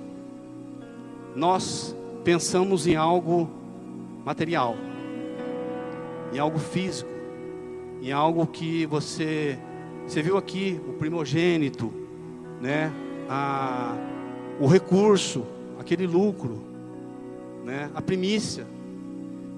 [1.36, 3.50] nós pensamos em algo
[4.24, 4.74] material,
[6.32, 7.10] em algo físico,
[8.00, 9.58] em algo que você
[10.06, 11.92] você viu aqui o primogênito,
[12.60, 12.92] né?
[13.28, 13.96] A,
[14.60, 15.44] o recurso,
[15.78, 16.60] aquele lucro,
[17.64, 17.90] né?
[17.94, 18.66] A primícia.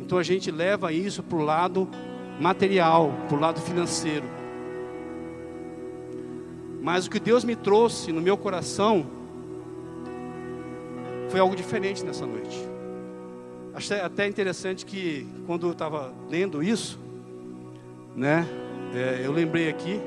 [0.00, 1.88] Então a gente leva isso para o lado
[2.40, 4.24] material, para o lado financeiro.
[6.80, 9.06] Mas o que Deus me trouxe no meu coração
[11.28, 12.56] foi algo diferente nessa noite.
[13.74, 16.98] Achei até interessante que quando eu estava lendo isso,
[18.14, 18.46] né,
[18.94, 20.00] é, eu lembrei aqui,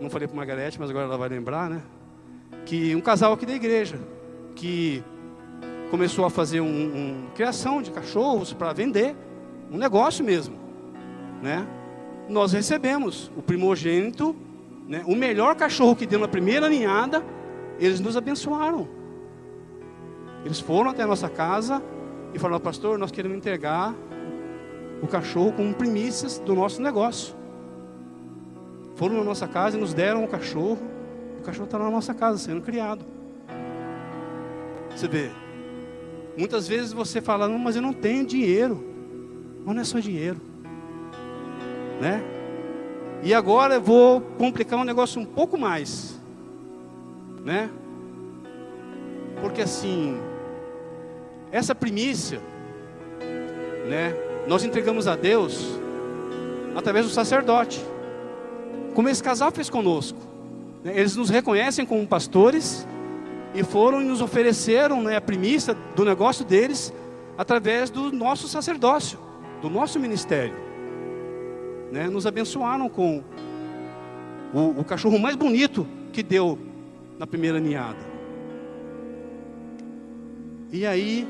[0.00, 1.82] não falei para Margarete, mas agora ela vai lembrar, né,
[2.64, 3.98] que um casal aqui da igreja
[4.56, 5.02] que
[5.90, 9.14] começou a fazer um, um criação de cachorros para vender,
[9.70, 10.56] um negócio mesmo,
[11.42, 11.66] né?
[12.28, 14.36] Nós recebemos o primogênito,
[14.88, 17.24] né, o melhor cachorro que deu na primeira ninhada,
[17.78, 18.88] eles nos abençoaram.
[20.44, 21.82] Eles foram até a nossa casa
[22.32, 23.94] e falaram, pastor, nós queremos entregar
[25.02, 27.34] o cachorro como primícias do nosso negócio.
[29.00, 30.78] Foram na nossa casa e nos deram o cachorro.
[31.38, 33.02] O cachorro está na nossa casa, sendo criado.
[34.94, 35.30] Você vê,
[36.36, 38.84] muitas vezes você fala, não, mas eu não tenho dinheiro.
[39.64, 40.38] Mas não é só dinheiro.
[41.98, 42.22] Né?
[43.22, 46.20] E agora eu vou complicar um negócio um pouco mais,
[47.42, 47.70] né?
[49.40, 50.20] Porque assim,
[51.50, 52.38] essa primícia,
[53.88, 54.14] né?
[54.46, 55.70] Nós entregamos a Deus
[56.76, 57.82] através do sacerdote,
[58.94, 60.18] como esse casal fez conosco.
[60.84, 60.92] Né?
[60.96, 62.86] Eles nos reconhecem como pastores
[63.54, 66.92] e foram e nos ofereceram né, a primícia do negócio deles
[67.36, 69.18] através do nosso sacerdócio,
[69.60, 70.70] do nosso ministério
[71.90, 73.22] né, nos abençoaram com
[74.54, 76.58] o, o cachorro mais bonito que deu
[77.18, 77.98] na primeira ninhada.
[80.72, 81.26] E aí,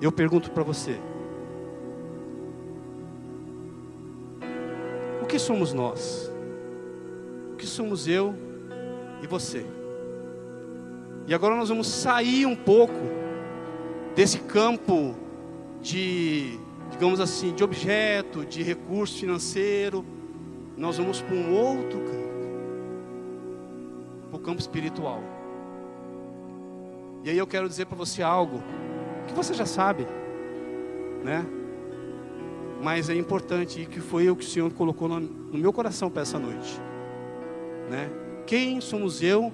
[0.00, 0.98] eu pergunto para você:
[5.32, 6.30] que somos nós?
[7.54, 8.34] O que somos eu
[9.22, 9.64] e você?
[11.26, 12.92] E agora nós vamos sair um pouco
[14.14, 15.14] desse campo
[15.80, 16.58] de,
[16.90, 20.04] digamos assim, de objeto, de recurso financeiro,
[20.76, 22.28] nós vamos para um outro campo,
[24.28, 25.22] para o campo espiritual.
[27.24, 28.62] E aí eu quero dizer para você algo
[29.26, 30.06] que você já sabe,
[31.24, 31.46] né?
[32.82, 35.20] Mas é importante e que foi o que o Senhor colocou no,
[35.56, 36.80] meu coração para essa noite,
[37.88, 38.10] né?
[38.44, 39.52] Quem somos eu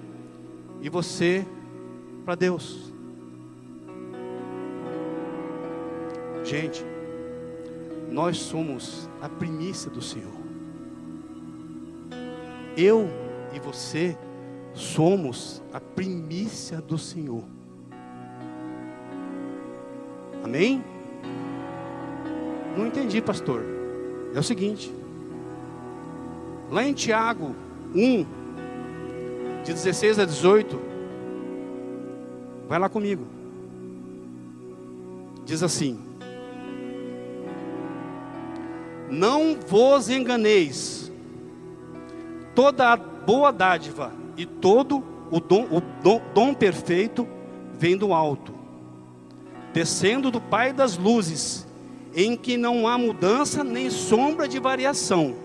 [0.80, 1.46] e você
[2.24, 2.90] para Deus?
[6.42, 6.82] Gente,
[8.10, 10.32] nós somos a primícia do Senhor.
[12.74, 13.10] Eu
[13.52, 14.16] e você
[14.72, 17.44] somos a primícia do Senhor.
[20.42, 20.82] Amém?
[22.78, 23.64] Não entendi, pastor.
[24.32, 24.94] É o seguinte.
[26.70, 27.56] Lá em Tiago
[27.92, 28.24] 1,
[29.64, 30.80] de 16 a 18,
[32.68, 33.26] vai lá comigo.
[35.44, 35.98] Diz assim:
[39.10, 41.10] Não vos enganeis,
[42.54, 47.26] toda a boa dádiva e todo o dom, o dom, dom perfeito
[47.76, 48.54] vem do alto,
[49.72, 51.67] descendo do Pai das luzes,
[52.20, 55.36] em que não há mudança nem sombra de variação.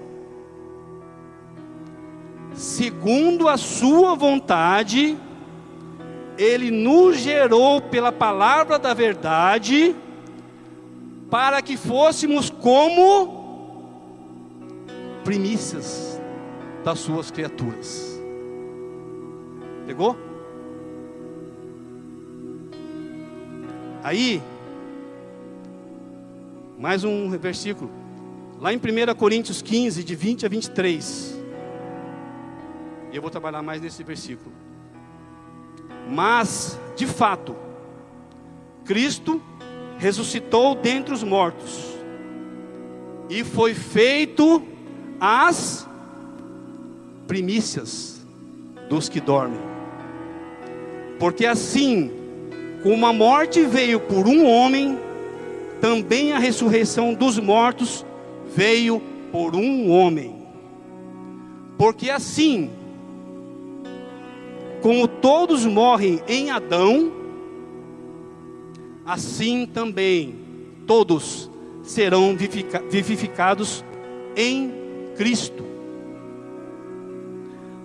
[2.56, 5.16] Segundo a sua vontade,
[6.36, 9.96] ele nos gerou pela palavra da verdade,
[11.30, 13.44] para que fôssemos como
[15.24, 16.20] primícias
[16.84, 18.20] das suas criaturas.
[19.86, 20.18] Pegou?
[24.02, 24.42] Aí,
[26.84, 27.90] mais um versículo,
[28.60, 31.42] lá em 1 Coríntios 15, de 20 a 23.
[33.10, 34.54] E eu vou trabalhar mais nesse versículo.
[36.10, 37.56] Mas, de fato,
[38.84, 39.42] Cristo
[39.98, 41.96] ressuscitou dentre os mortos
[43.30, 44.62] e foi feito
[45.22, 45.88] as
[47.30, 48.26] primícias
[48.90, 49.62] dos que dormem.
[51.18, 52.12] Porque assim
[52.84, 55.00] como a morte veio por um homem,
[55.84, 58.06] também a ressurreição dos mortos
[58.56, 59.02] veio
[59.34, 60.34] por um homem.
[61.78, 62.72] Porque assim
[64.82, 67.12] como todos morrem em Adão,
[69.06, 70.38] assim também
[70.88, 71.50] todos
[71.84, 72.34] serão
[72.90, 73.84] vivificados
[74.38, 74.72] em
[75.18, 75.66] Cristo.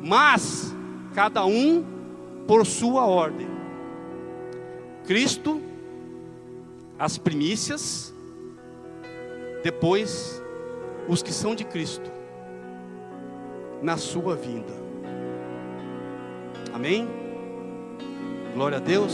[0.00, 0.72] Mas
[1.16, 1.84] cada um
[2.46, 3.48] por sua ordem.
[5.04, 5.61] Cristo,
[6.98, 8.12] as primícias,
[9.62, 10.42] depois
[11.06, 12.11] os que são de Cristo,
[13.80, 14.72] na sua vinda.
[16.74, 17.08] Amém?
[18.54, 19.12] Glória a Deus.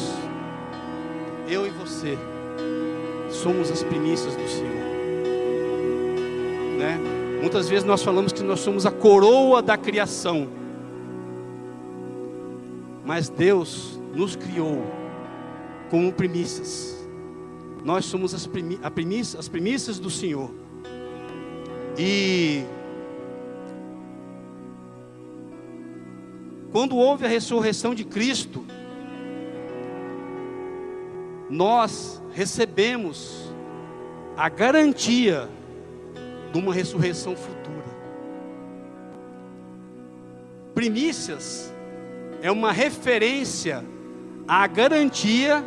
[1.48, 2.16] Eu e você
[3.30, 4.84] somos as primícias do Senhor,
[6.78, 6.98] né?
[7.40, 10.48] Muitas vezes nós falamos que nós somos a coroa da criação.
[13.04, 14.82] Mas Deus nos criou
[15.90, 17.03] como primícias.
[17.84, 18.80] Nós somos as, primi
[19.38, 20.50] as primícias do Senhor.
[21.98, 22.64] E
[26.72, 28.64] quando houve a ressurreição de Cristo,
[31.50, 33.52] nós recebemos
[34.34, 35.48] a garantia
[36.52, 37.84] de uma ressurreição futura.
[40.74, 41.72] Primícias
[42.40, 43.84] é uma referência
[44.48, 45.62] à garantia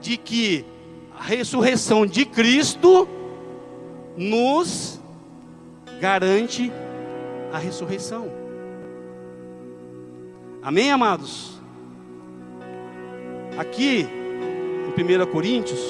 [0.00, 0.73] de que
[1.18, 3.08] a ressurreição de Cristo
[4.16, 5.00] nos
[6.00, 6.72] garante
[7.52, 8.30] a ressurreição.
[10.62, 11.60] Amém, amados?
[13.56, 14.08] Aqui,
[14.96, 15.80] em 1 Coríntios,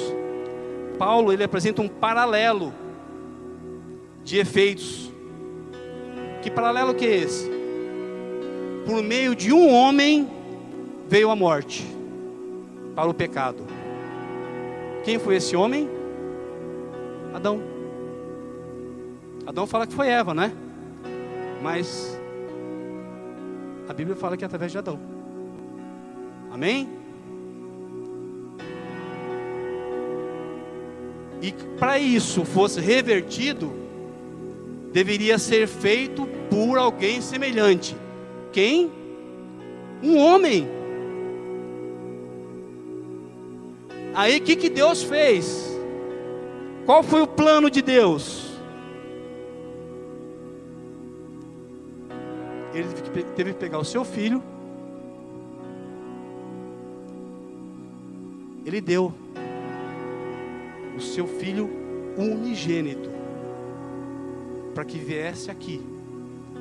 [0.98, 2.72] Paulo ele apresenta um paralelo
[4.22, 5.10] de efeitos.
[6.42, 7.50] Que paralelo que é esse?
[8.84, 10.28] Por meio de um homem
[11.08, 11.84] veio a morte
[12.94, 13.63] para o pecado.
[15.04, 15.88] Quem foi esse homem?
[17.34, 17.60] Adão.
[19.46, 20.52] Adão fala que foi Eva, né?
[21.62, 22.18] Mas
[23.86, 24.98] a Bíblia fala que é através de Adão.
[26.50, 26.88] Amém?
[31.42, 33.70] E para isso fosse revertido,
[34.92, 37.94] deveria ser feito por alguém semelhante.
[38.52, 38.90] Quem?
[40.02, 40.66] Um homem.
[44.14, 45.68] Aí o que, que Deus fez?
[46.86, 48.52] Qual foi o plano de Deus?
[52.72, 52.88] Ele
[53.34, 54.42] teve que pegar o seu filho.
[58.64, 59.12] Ele deu
[60.96, 61.68] o seu filho
[62.16, 63.10] unigênito
[64.74, 65.80] para que viesse aqui,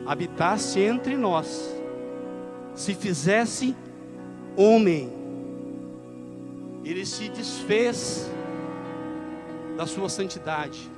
[0.05, 1.73] habitasse entre nós,
[2.75, 3.75] se fizesse
[4.55, 5.22] homem.
[6.83, 8.29] Ele se desfez
[9.77, 10.89] da sua santidade.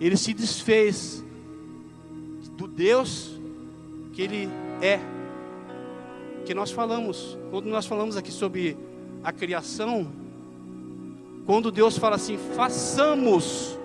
[0.00, 1.24] Ele se desfez
[2.56, 3.38] do Deus
[4.12, 4.48] que ele
[4.82, 5.00] é.
[6.44, 8.76] Que nós falamos, quando nós falamos aqui sobre
[9.22, 10.10] a criação,
[11.46, 13.78] quando Deus fala assim, façamos,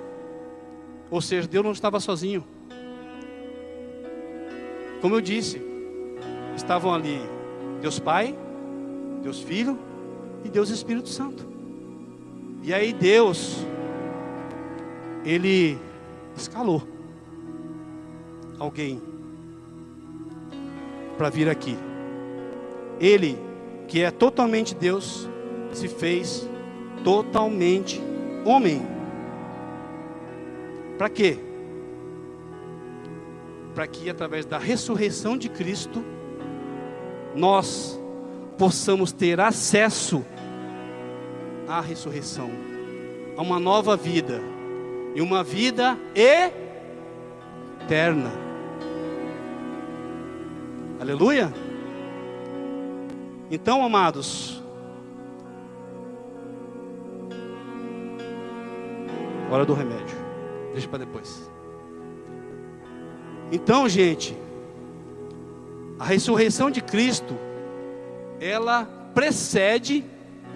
[1.10, 2.44] ou seja, Deus não estava sozinho.
[5.02, 5.62] Como eu disse,
[6.56, 7.20] estavam ali
[7.82, 8.36] Deus Pai,
[9.22, 9.78] Deus Filho
[10.44, 11.46] e Deus Espírito Santo.
[12.62, 13.66] E aí Deus,
[15.26, 15.78] Ele
[16.36, 16.82] escalou
[18.58, 19.02] alguém
[21.18, 21.78] para vir aqui.
[23.00, 23.38] Ele,
[23.88, 25.30] que é totalmente Deus,
[25.74, 26.48] se fez
[27.04, 28.02] totalmente
[28.46, 28.82] homem.
[30.98, 31.38] Para quê?
[33.76, 36.04] Para que através da ressurreição de Cristo
[37.36, 38.00] nós
[38.58, 40.24] possamos ter acesso
[41.68, 42.50] à ressurreição,
[43.38, 44.42] a uma nova vida
[45.16, 45.98] e uma vida
[47.82, 48.32] eterna.
[51.00, 51.54] Aleluia?
[53.52, 54.62] Então, amados,
[59.52, 60.18] hora do remédio,
[60.72, 61.52] deixa para depois.
[63.52, 64.36] Então, gente,
[66.00, 67.36] a ressurreição de Cristo,
[68.40, 70.04] ela precede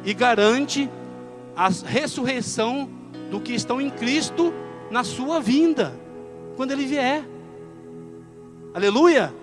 [0.07, 0.89] e garante
[1.53, 2.89] a ressurreição
[3.29, 4.53] do que estão em Cristo
[4.89, 5.99] na sua vinda,
[6.55, 7.27] quando Ele vier.
[8.73, 9.35] Aleluia!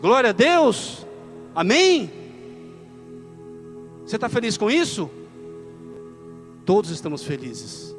[0.00, 1.04] Glória a Deus.
[1.52, 2.08] Amém?
[4.04, 5.10] Você está feliz com isso?
[6.64, 7.92] Todos estamos felizes.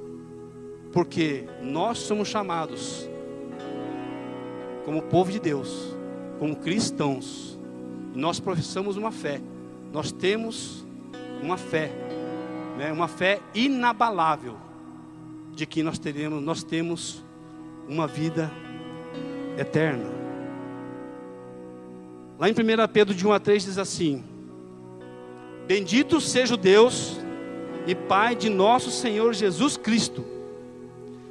[0.94, 3.10] Porque nós somos chamados,
[4.86, 5.94] como povo de Deus,
[6.40, 7.60] como cristãos,
[8.16, 9.42] nós professamos uma fé.
[9.92, 10.87] Nós temos
[11.42, 11.92] uma fé,
[12.78, 14.56] né, uma fé inabalável
[15.54, 17.24] de que nós teremos, nós temos
[17.88, 18.52] uma vida
[19.58, 20.06] eterna.
[22.38, 22.56] Lá em 1
[22.94, 24.24] Pedro de 1 a 3 diz assim:
[25.66, 27.20] Bendito seja o Deus
[27.88, 30.24] e Pai de nosso Senhor Jesus Cristo,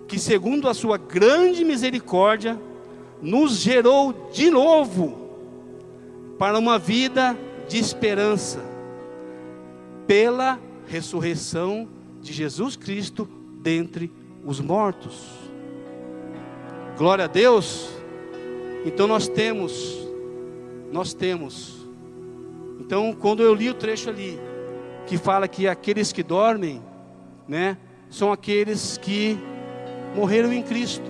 [0.08, 2.60] que segundo a sua grande misericórdia
[3.22, 5.26] nos gerou de novo
[6.38, 7.38] para uma vida
[7.68, 8.65] de esperança
[10.06, 11.88] pela ressurreição
[12.20, 13.28] de Jesus Cristo
[13.60, 14.12] dentre
[14.44, 15.30] os mortos.
[16.96, 17.90] Glória a Deus.
[18.84, 20.06] Então nós temos
[20.92, 21.86] nós temos.
[22.80, 24.38] Então, quando eu li o trecho ali,
[25.06, 26.82] que fala que aqueles que dormem,
[27.46, 27.76] né,
[28.10, 29.38] são aqueles que
[30.14, 31.04] morreram em Cristo.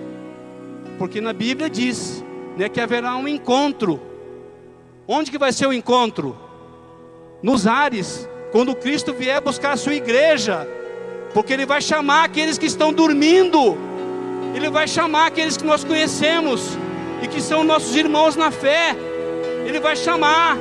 [0.99, 2.25] Porque na Bíblia diz,
[2.57, 4.01] né, que haverá um encontro.
[5.07, 6.37] Onde que vai ser o encontro?
[7.43, 10.67] Nos ares, quando Cristo vier buscar a sua igreja,
[11.35, 13.77] porque ele vai chamar aqueles que estão dormindo.
[14.55, 16.71] Ele vai chamar aqueles que nós conhecemos
[17.23, 18.97] e que são nossos irmãos na fé.
[19.67, 20.57] Ele vai chamar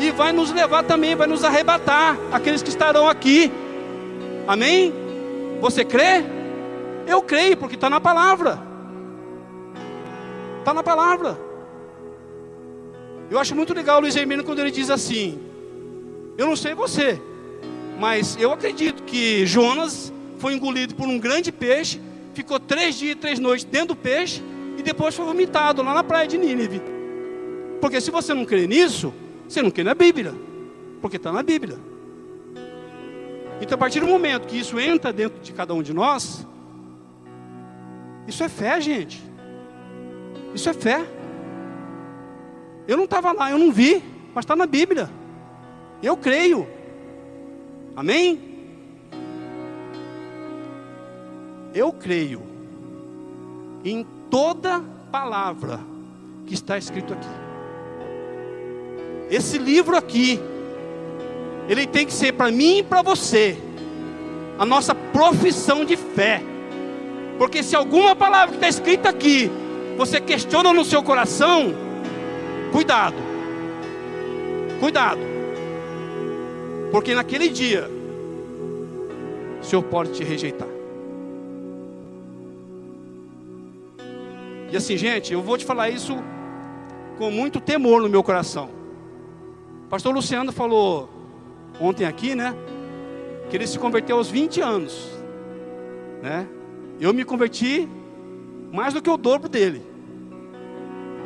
[0.00, 3.52] e vai nos levar também, vai nos arrebatar, aqueles que estarão aqui.
[4.48, 4.92] Amém?
[5.60, 6.24] Você crê?
[7.06, 8.58] Eu creio, porque está na palavra.
[10.58, 11.38] Está na palavra.
[13.30, 15.45] Eu acho muito legal o Luiz Hermino quando ele diz assim:
[16.36, 17.20] Eu não sei você,
[17.98, 22.00] mas eu acredito que Jonas foi engolido por um grande peixe,
[22.34, 24.42] ficou três dias e três noites dentro do peixe
[24.76, 26.82] e depois foi vomitado lá na praia de Nínive.
[27.80, 29.12] Porque se você não crê nisso,
[29.48, 30.34] você não crê na Bíblia.
[31.00, 31.78] Porque está na Bíblia.
[33.60, 36.46] Então, a partir do momento que isso entra dentro de cada um de nós,
[38.26, 39.22] isso é fé, gente.
[40.54, 41.06] Isso é fé.
[42.86, 44.02] Eu não estava lá, eu não vi,
[44.34, 45.10] mas está na Bíblia.
[46.02, 46.66] Eu creio.
[47.94, 48.40] Amém?
[51.74, 52.42] Eu creio
[53.84, 55.80] em toda palavra
[56.46, 57.28] que está escrito aqui.
[59.30, 60.40] Esse livro aqui,
[61.68, 63.58] ele tem que ser para mim e para você
[64.58, 66.42] a nossa profissão de fé.
[67.38, 69.50] Porque se alguma palavra que está escrita aqui
[69.96, 71.74] você questiona no seu coração,
[72.70, 73.16] cuidado,
[74.78, 75.35] cuidado,
[76.90, 77.90] porque naquele dia
[79.60, 80.68] o Senhor pode te rejeitar.
[84.70, 86.16] E assim, gente, eu vou te falar isso
[87.18, 88.68] com muito temor no meu coração.
[89.86, 91.08] O pastor Luciano falou
[91.80, 92.54] ontem aqui, né?
[93.48, 95.10] Que ele se converteu aos 20 anos,
[96.22, 96.48] né?
[97.00, 97.88] Eu me converti
[98.72, 99.82] mais do que o dobro dele.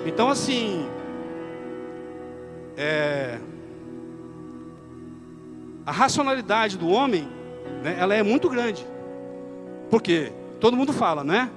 [0.07, 0.87] Então, assim,
[2.77, 3.39] é,
[5.91, 7.29] a racionalidade do homem,
[7.83, 8.87] né, ela é muito grande.
[9.91, 11.51] Porque todo mundo fala, né?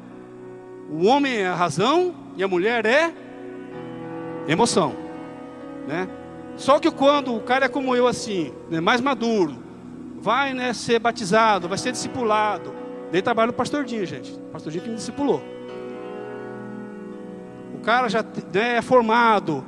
[0.89, 3.13] O homem é a razão e a mulher é
[4.47, 4.95] emoção,
[5.87, 6.07] né?
[6.55, 9.55] Só que quando o cara é como eu assim, né, mais maduro,
[10.19, 12.73] vai né, ser batizado, vai ser discipulado,
[13.11, 14.33] daí trabalha o pastor Dinho, gente.
[14.33, 15.41] O pastor Dinho que me discipulou
[17.83, 18.23] cara já
[18.53, 19.63] né, é formado,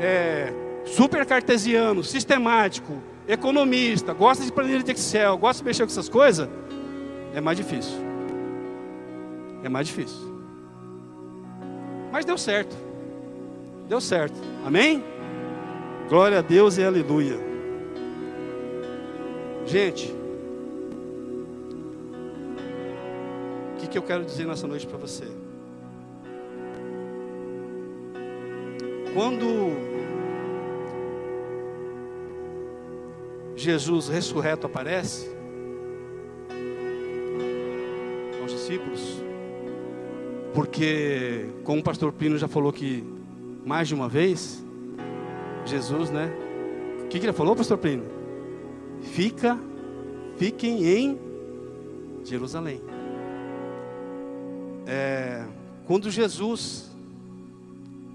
[0.00, 0.52] é,
[0.84, 6.48] super cartesiano, sistemático, economista, gosta de planilha de Excel, gosta de mexer com essas coisas,
[7.34, 7.96] é mais difícil.
[9.62, 10.34] É mais difícil.
[12.12, 12.76] Mas deu certo.
[13.88, 14.38] Deu certo.
[14.64, 15.02] Amém?
[16.08, 17.38] Glória a Deus e aleluia.
[19.66, 20.14] Gente,
[23.72, 25.24] o que, que eu quero dizer nessa noite para você?
[29.14, 29.93] Quando
[33.56, 35.30] Jesus ressurreto aparece
[38.40, 39.22] aos discípulos,
[40.52, 43.04] porque, como o pastor Pino já falou que
[43.64, 44.64] mais de uma vez,
[45.64, 46.30] Jesus, né?
[47.04, 48.04] O que, que ele falou, pastor Pino?
[49.00, 49.58] Fica,
[50.36, 51.18] fiquem em
[52.24, 52.80] Jerusalém.
[54.86, 55.46] É,
[55.86, 56.90] quando Jesus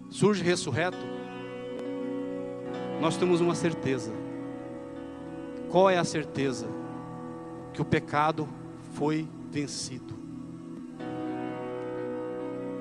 [0.09, 0.97] surge ressurreto,
[2.99, 4.11] nós temos uma certeza.
[5.69, 6.67] Qual é a certeza?
[7.73, 8.47] Que o pecado
[8.93, 10.13] foi vencido.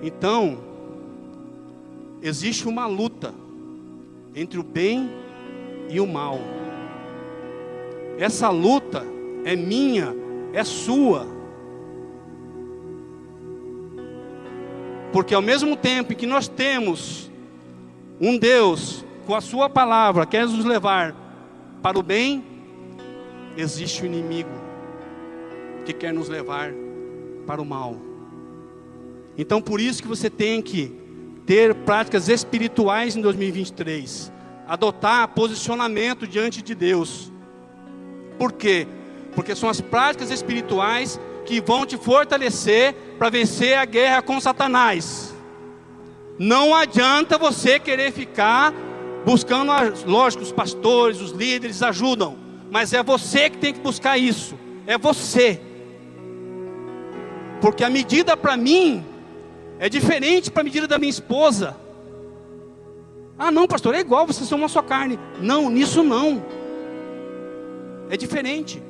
[0.03, 0.59] Então,
[2.22, 3.34] existe uma luta
[4.34, 5.11] entre o bem
[5.89, 6.39] e o mal.
[8.18, 9.05] Essa luta
[9.45, 10.14] é minha,
[10.53, 11.26] é sua.
[15.12, 17.30] Porque ao mesmo tempo que nós temos
[18.20, 21.14] um Deus com a sua palavra quer nos levar
[21.82, 22.45] para o bem,
[23.59, 24.50] existe o um inimigo
[25.84, 26.72] que quer nos levar
[27.44, 27.96] para o mal.
[29.36, 30.94] Então por isso que você tem que
[31.44, 34.32] ter práticas espirituais em 2023,
[34.66, 37.32] adotar posicionamento diante de Deus.
[38.38, 38.86] Por quê?
[39.34, 45.34] Porque são as práticas espirituais que vão te fortalecer para vencer a guerra com Satanás.
[46.38, 48.72] Não adianta você querer ficar
[49.24, 49.72] buscando,
[50.06, 54.59] lógico, os pastores, os líderes ajudam, mas é você que tem que buscar isso.
[54.87, 55.61] É você.
[57.61, 59.05] Porque a medida para mim
[59.79, 61.77] é diferente para a medida da minha esposa.
[63.39, 65.19] Ah, não, pastor, é igual, vocês são uma só carne.
[65.41, 66.43] Não, nisso não.
[68.11, 68.83] É diferente.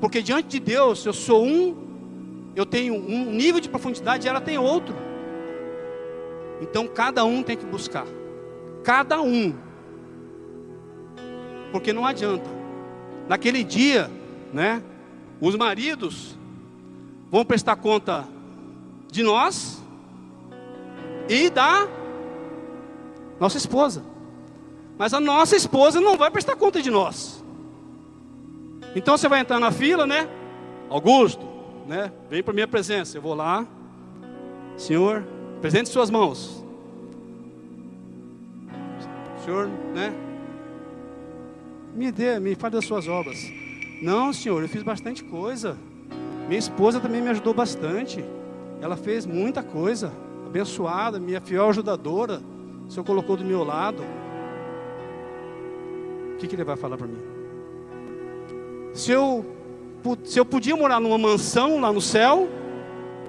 [0.00, 1.76] Porque diante de Deus eu sou um,
[2.54, 4.94] eu tenho um nível de profundidade e ela tem outro.
[6.60, 8.06] Então cada um tem que buscar.
[8.82, 9.54] Cada um.
[11.70, 12.57] Porque não adianta.
[13.28, 14.10] Naquele dia,
[14.52, 14.82] né?
[15.40, 16.36] Os maridos
[17.30, 18.26] vão prestar conta
[19.10, 19.82] de nós
[21.28, 21.86] e da
[23.38, 24.02] nossa esposa.
[24.96, 27.44] Mas a nossa esposa não vai prestar conta de nós.
[28.96, 30.28] Então você vai entrar na fila, né?
[30.88, 31.46] Augusto,
[31.86, 32.10] né?
[32.28, 33.16] Vem para minha presença.
[33.16, 33.66] Eu vou lá.
[34.76, 35.24] Senhor,
[35.60, 36.64] presente suas mãos.
[39.44, 40.12] Senhor, né?
[41.98, 43.50] Me dê, me fale das suas obras.
[44.00, 45.76] Não, Senhor, eu fiz bastante coisa.
[46.46, 48.24] Minha esposa também me ajudou bastante.
[48.80, 50.12] Ela fez muita coisa.
[50.46, 52.40] Abençoada, minha fiel ajudadora.
[52.86, 54.04] O Senhor colocou do meu lado.
[56.34, 57.18] O que, que ele vai falar para mim?
[58.94, 59.44] Se eu,
[60.22, 62.48] se eu podia morar numa mansão lá no céu,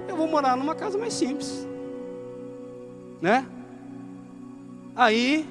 [0.06, 1.66] eu vou morar numa casa mais simples.
[3.20, 3.44] né?
[4.94, 5.44] Aí,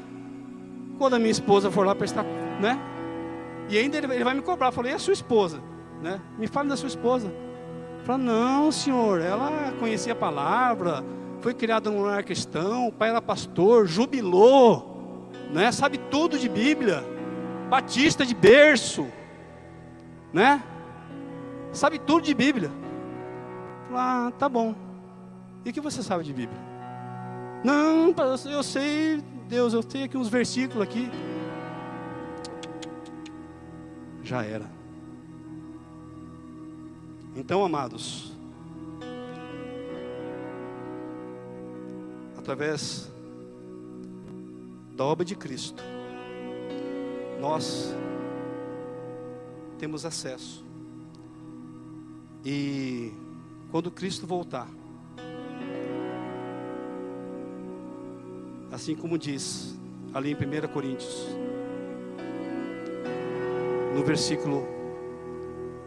[0.97, 2.23] quando a minha esposa for lá prestar,
[2.61, 2.79] né?
[3.69, 4.71] E ainda ele, ele vai me cobrar.
[4.71, 5.61] Falei, e a sua esposa?
[6.01, 6.19] Né?
[6.37, 7.31] Me fale da sua esposa.
[8.03, 11.03] Falei, não, senhor, ela conhecia a palavra,
[11.41, 15.71] foi criada num lar cristão, o pai era pastor, jubilou, né?
[15.71, 17.03] Sabe tudo de Bíblia,
[17.69, 19.07] batista de berço,
[20.33, 20.63] né?
[21.71, 22.71] Sabe tudo de Bíblia.
[23.87, 24.73] Falei, ah, tá bom.
[25.63, 26.59] E o que você sabe de Bíblia?
[27.63, 28.13] Não,
[28.49, 31.11] eu sei, Deus, eu tenho aqui uns versículos aqui.
[34.29, 34.69] Já era.
[37.35, 38.31] Então, amados,
[42.37, 43.11] através
[44.95, 45.81] da obra de Cristo,
[47.41, 47.91] nós
[49.79, 50.63] temos acesso.
[52.45, 53.11] E
[53.71, 54.69] quando Cristo voltar,
[58.71, 59.75] assim como diz
[60.13, 61.48] ali em 1 Coríntios,
[63.99, 64.65] no versículo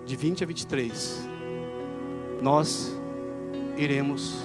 [0.04, 1.26] de 20 a 23,
[2.42, 2.94] nós
[3.74, 4.36] iremos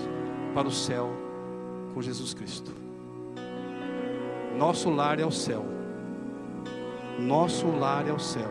[0.53, 1.11] para o céu
[1.93, 2.71] com Jesus Cristo.
[4.57, 5.65] Nosso lar é o céu.
[7.19, 8.49] Nosso lar é o céu.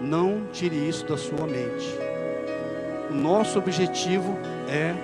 [0.00, 1.88] Não tire isso da sua mente.
[3.10, 4.38] O nosso objetivo
[4.68, 4.94] é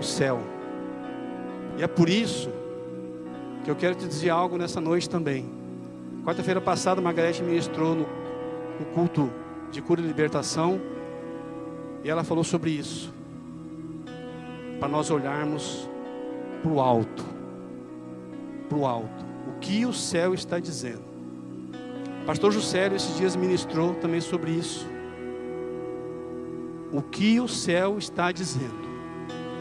[0.00, 0.40] o céu.
[1.76, 2.48] E é por isso
[3.64, 5.63] que eu quero te dizer algo nessa noite também.
[6.24, 8.06] Quarta-feira passada, Margarete ministrou no,
[8.80, 9.30] no culto
[9.70, 10.80] de cura e libertação,
[12.02, 13.12] e ela falou sobre isso,
[14.80, 15.86] para nós olharmos
[16.62, 17.22] para o alto,
[18.70, 21.04] para o alto, o que o céu está dizendo.
[22.24, 24.88] Pastor Juscelio esses dias ministrou também sobre isso.
[26.90, 28.88] O que o céu está dizendo,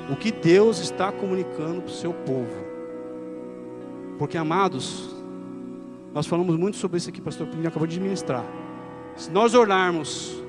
[0.10, 2.64] o que Deus está comunicando para o seu povo.
[4.18, 5.14] Porque, amados,
[6.14, 8.46] nós falamos muito sobre isso aqui, pastor Pinho acabou de ministrar.
[9.16, 10.42] Se nós olharmos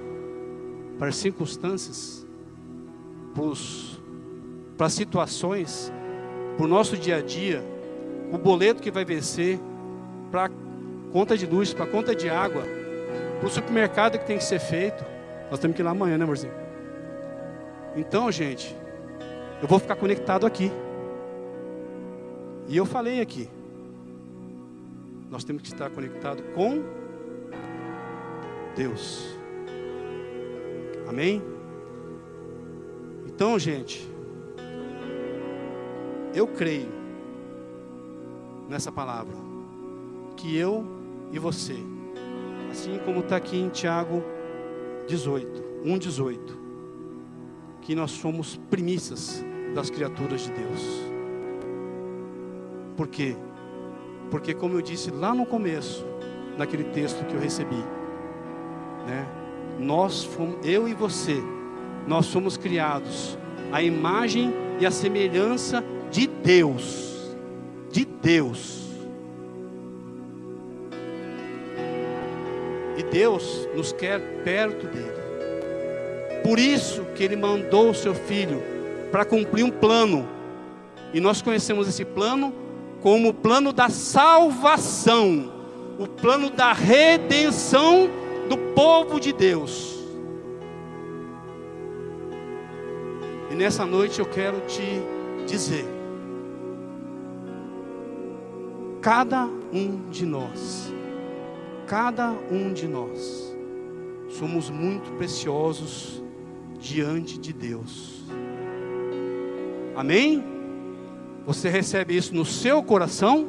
[0.99, 2.27] para as circunstâncias,
[4.77, 5.93] para as situações,
[6.57, 7.65] para o nosso dia a dia,
[8.31, 9.59] o boleto que vai vencer,
[10.31, 10.51] para a
[11.13, 12.63] conta de luz, para a conta de água,
[13.39, 15.05] para o supermercado que tem que ser feito.
[15.51, 16.53] Nós temos que ir lá amanhã, né, amorzinho?
[17.97, 18.77] Então, gente,
[19.63, 20.71] eu vou ficar conectado aqui.
[22.69, 23.49] E eu falei aqui.
[25.31, 26.83] Nós temos que estar conectado com
[28.77, 29.37] Deus.
[31.09, 31.43] Amém?
[33.27, 34.09] Então, gente,
[36.35, 36.89] eu creio
[38.69, 39.37] nessa palavra
[40.37, 40.85] que eu
[41.33, 41.77] e você,
[42.71, 44.23] assim como está aqui em Tiago
[45.07, 46.39] 18, 1,18,
[47.83, 49.45] que nós somos primícias
[49.75, 50.81] das criaturas de Deus.
[52.97, 53.37] Por quê?
[54.31, 56.05] Porque, como eu disse lá no começo,
[56.57, 57.83] naquele texto que eu recebi,
[59.07, 59.27] né?
[59.79, 61.37] Nós fomos, eu e você,
[62.07, 63.37] nós somos criados
[63.73, 67.37] à imagem e à semelhança de Deus,
[67.91, 68.85] de Deus.
[72.97, 75.25] E Deus nos quer perto dele.
[76.45, 78.63] Por isso que ele mandou o seu filho
[79.11, 80.29] para cumprir um plano.
[81.13, 82.53] E nós conhecemos esse plano
[83.05, 85.53] como o plano da salvação,
[85.99, 88.09] o plano da redenção
[88.49, 90.03] do povo de Deus.
[93.51, 95.03] E nessa noite eu quero te
[95.47, 95.85] dizer:
[99.03, 100.91] cada um de nós,
[101.87, 103.55] cada um de nós,
[104.31, 106.23] somos muito preciosos
[106.81, 108.25] diante de Deus.
[109.95, 110.54] Amém?
[111.47, 113.47] Você recebe isso no seu coração?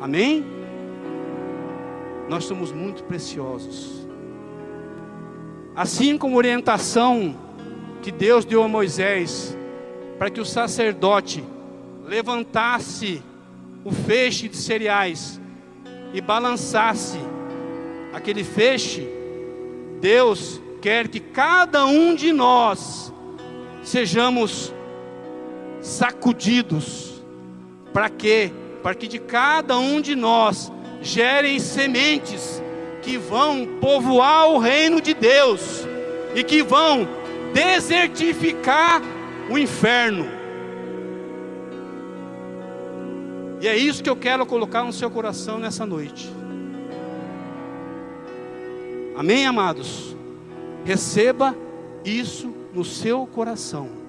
[0.00, 0.44] Amém?
[2.28, 4.08] Nós somos muito preciosos.
[5.74, 7.36] Assim como orientação
[8.02, 9.56] que Deus deu a Moisés
[10.18, 11.44] para que o sacerdote
[12.04, 13.22] levantasse
[13.84, 15.40] o feixe de cereais
[16.12, 17.18] e balançasse
[18.12, 19.08] aquele feixe,
[20.00, 23.12] Deus quer que cada um de nós
[23.82, 24.74] sejamos
[25.80, 27.22] sacudidos.
[27.92, 28.52] Para quê?
[28.82, 30.72] Para que de cada um de nós
[31.02, 32.62] gerem sementes
[33.02, 35.86] que vão povoar o reino de Deus
[36.34, 37.08] e que vão
[37.52, 39.02] desertificar
[39.50, 40.26] o inferno.
[43.60, 46.30] E é isso que eu quero colocar no seu coração nessa noite.
[49.16, 50.16] Amém, amados?
[50.84, 51.54] Receba
[52.04, 53.99] isso no seu coração.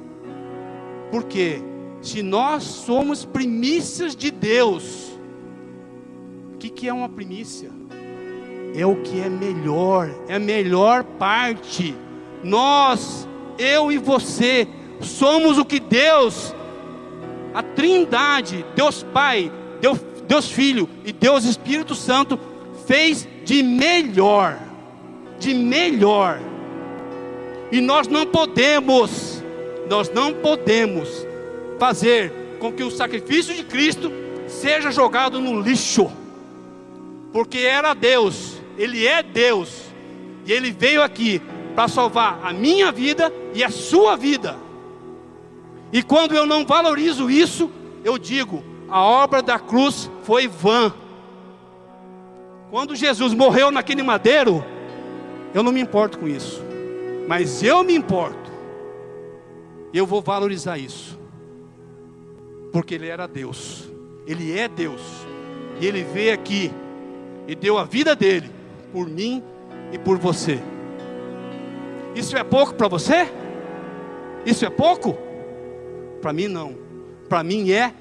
[1.11, 1.61] Por quê?
[2.01, 5.11] Se nós somos primícias de Deus,
[6.55, 7.69] o que, que é uma primícia?
[8.73, 11.93] É o que é melhor, é a melhor parte.
[12.43, 13.27] Nós,
[13.59, 14.67] eu e você,
[15.01, 16.55] somos o que Deus,
[17.53, 22.39] a Trindade, Deus Pai, Deus, Deus Filho e Deus Espírito Santo
[22.87, 24.57] fez de melhor,
[25.39, 26.39] de melhor.
[27.71, 29.30] E nós não podemos,
[29.91, 31.27] nós não podemos
[31.77, 34.09] fazer com que o sacrifício de Cristo
[34.47, 36.09] seja jogado no lixo,
[37.33, 39.81] porque era Deus, Ele é Deus,
[40.45, 41.41] e Ele veio aqui
[41.75, 44.55] para salvar a minha vida e a sua vida.
[45.91, 47.69] E quando eu não valorizo isso,
[48.01, 50.93] eu digo: a obra da cruz foi vã.
[52.69, 54.63] Quando Jesus morreu naquele madeiro,
[55.53, 56.63] eu não me importo com isso,
[57.27, 58.40] mas eu me importo,
[59.97, 61.21] eu vou valorizar isso
[62.71, 63.89] porque ele era Deus,
[64.25, 65.01] ele é Deus,
[65.79, 66.71] e ele veio aqui
[67.47, 68.49] e deu a vida dele
[68.93, 69.43] por mim
[69.91, 70.59] e por você.
[72.15, 73.29] Isso é pouco para você?
[74.45, 75.17] Isso é pouco?
[76.21, 76.75] Para mim não.
[77.27, 77.93] Para mim é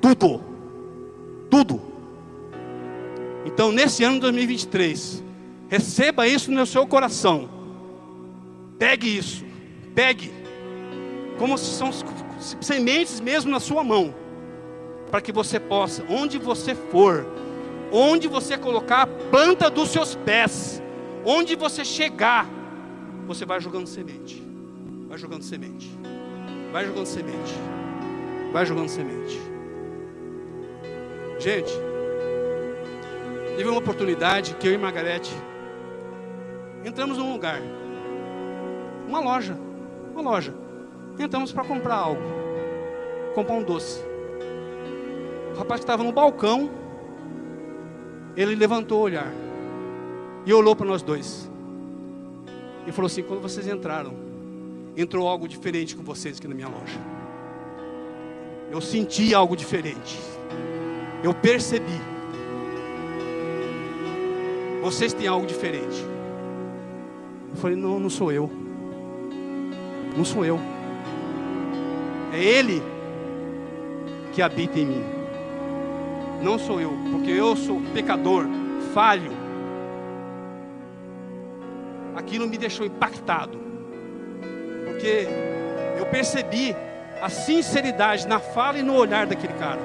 [0.00, 0.42] tudo.
[1.50, 1.80] Tudo.
[3.44, 5.24] Então, nesse ano de 2023,
[5.68, 7.48] receba isso no seu coração.
[8.78, 9.44] Pegue isso.
[9.94, 10.30] Pegue.
[11.40, 11.88] Como se são
[12.60, 14.14] sementes mesmo na sua mão,
[15.10, 17.26] para que você possa, onde você for,
[17.90, 20.82] onde você colocar a planta dos seus pés,
[21.24, 22.46] onde você chegar,
[23.26, 24.46] você vai jogando semente,
[25.08, 25.90] vai jogando semente,
[26.70, 27.54] vai jogando semente,
[28.52, 29.40] vai jogando semente.
[31.38, 31.72] Gente,
[33.56, 35.34] teve uma oportunidade que eu e Margarete
[36.84, 37.62] entramos num lugar,
[39.08, 39.58] uma loja,
[40.12, 40.69] uma loja
[41.18, 42.22] entramos para comprar algo,
[43.34, 44.02] comprar um doce.
[45.54, 46.70] O rapaz que estava no balcão,
[48.36, 49.32] ele levantou o olhar
[50.46, 51.50] e olhou para nós dois
[52.86, 54.14] e falou assim: quando vocês entraram,
[54.96, 56.98] entrou algo diferente com vocês aqui na minha loja.
[58.70, 60.18] Eu senti algo diferente.
[61.22, 62.00] Eu percebi.
[64.80, 66.04] Vocês têm algo diferente.
[67.50, 68.50] Eu falei: não, não sou eu.
[70.16, 70.58] Não sou eu.
[72.32, 72.82] É Ele
[74.32, 75.04] que habita em mim.
[76.42, 78.46] Não sou eu, porque eu sou pecador,
[78.94, 79.32] falho.
[82.14, 83.58] Aquilo me deixou impactado,
[84.86, 85.26] porque
[85.98, 86.74] eu percebi
[87.20, 89.80] a sinceridade na fala e no olhar daquele cara.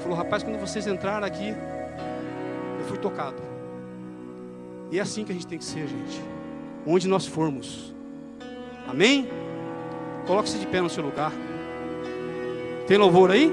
[0.00, 1.54] Falou, rapaz, quando vocês entraram aqui,
[2.78, 3.42] eu fui tocado.
[4.90, 6.20] E é assim que a gente tem que ser, gente.
[6.86, 7.94] Onde nós formos.
[8.88, 9.28] Amém?
[10.26, 11.32] Coloque-se de pé no seu lugar.
[12.86, 13.50] Tem louvor aí?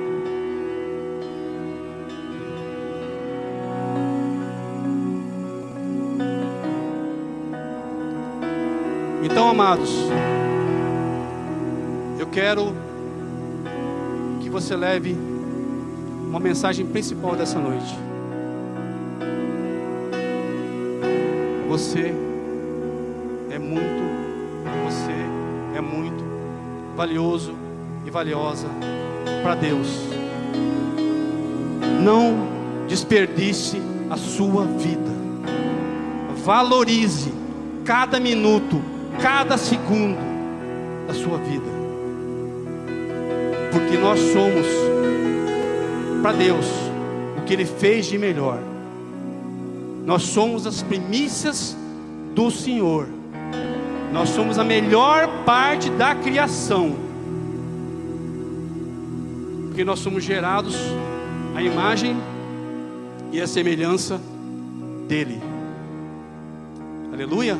[9.24, 9.92] Então, amados,
[12.18, 12.74] eu quero
[14.42, 15.16] que você leve
[16.28, 17.96] uma mensagem principal dessa noite.
[21.70, 22.14] Você
[23.52, 24.04] é muito,
[24.86, 25.14] você
[25.78, 26.17] é muito
[26.98, 27.54] valioso
[28.08, 28.68] e valiosa
[29.44, 29.88] para Deus.
[32.04, 32.48] Não
[32.88, 33.80] desperdice
[34.10, 35.16] a sua vida.
[36.44, 37.32] Valorize
[37.86, 38.82] cada minuto,
[39.22, 40.18] cada segundo
[41.06, 41.78] da sua vida.
[43.72, 44.66] Porque nós somos
[46.24, 46.66] para Deus
[47.38, 48.60] o que Ele fez de melhor.
[50.04, 51.78] Nós somos as primícias
[52.34, 53.17] do Senhor.
[54.18, 56.96] Nós somos a melhor parte da criação.
[59.68, 60.76] Porque nós somos gerados
[61.56, 62.18] à imagem
[63.32, 64.20] e à semelhança
[65.08, 65.40] dele.
[67.14, 67.60] Aleluia.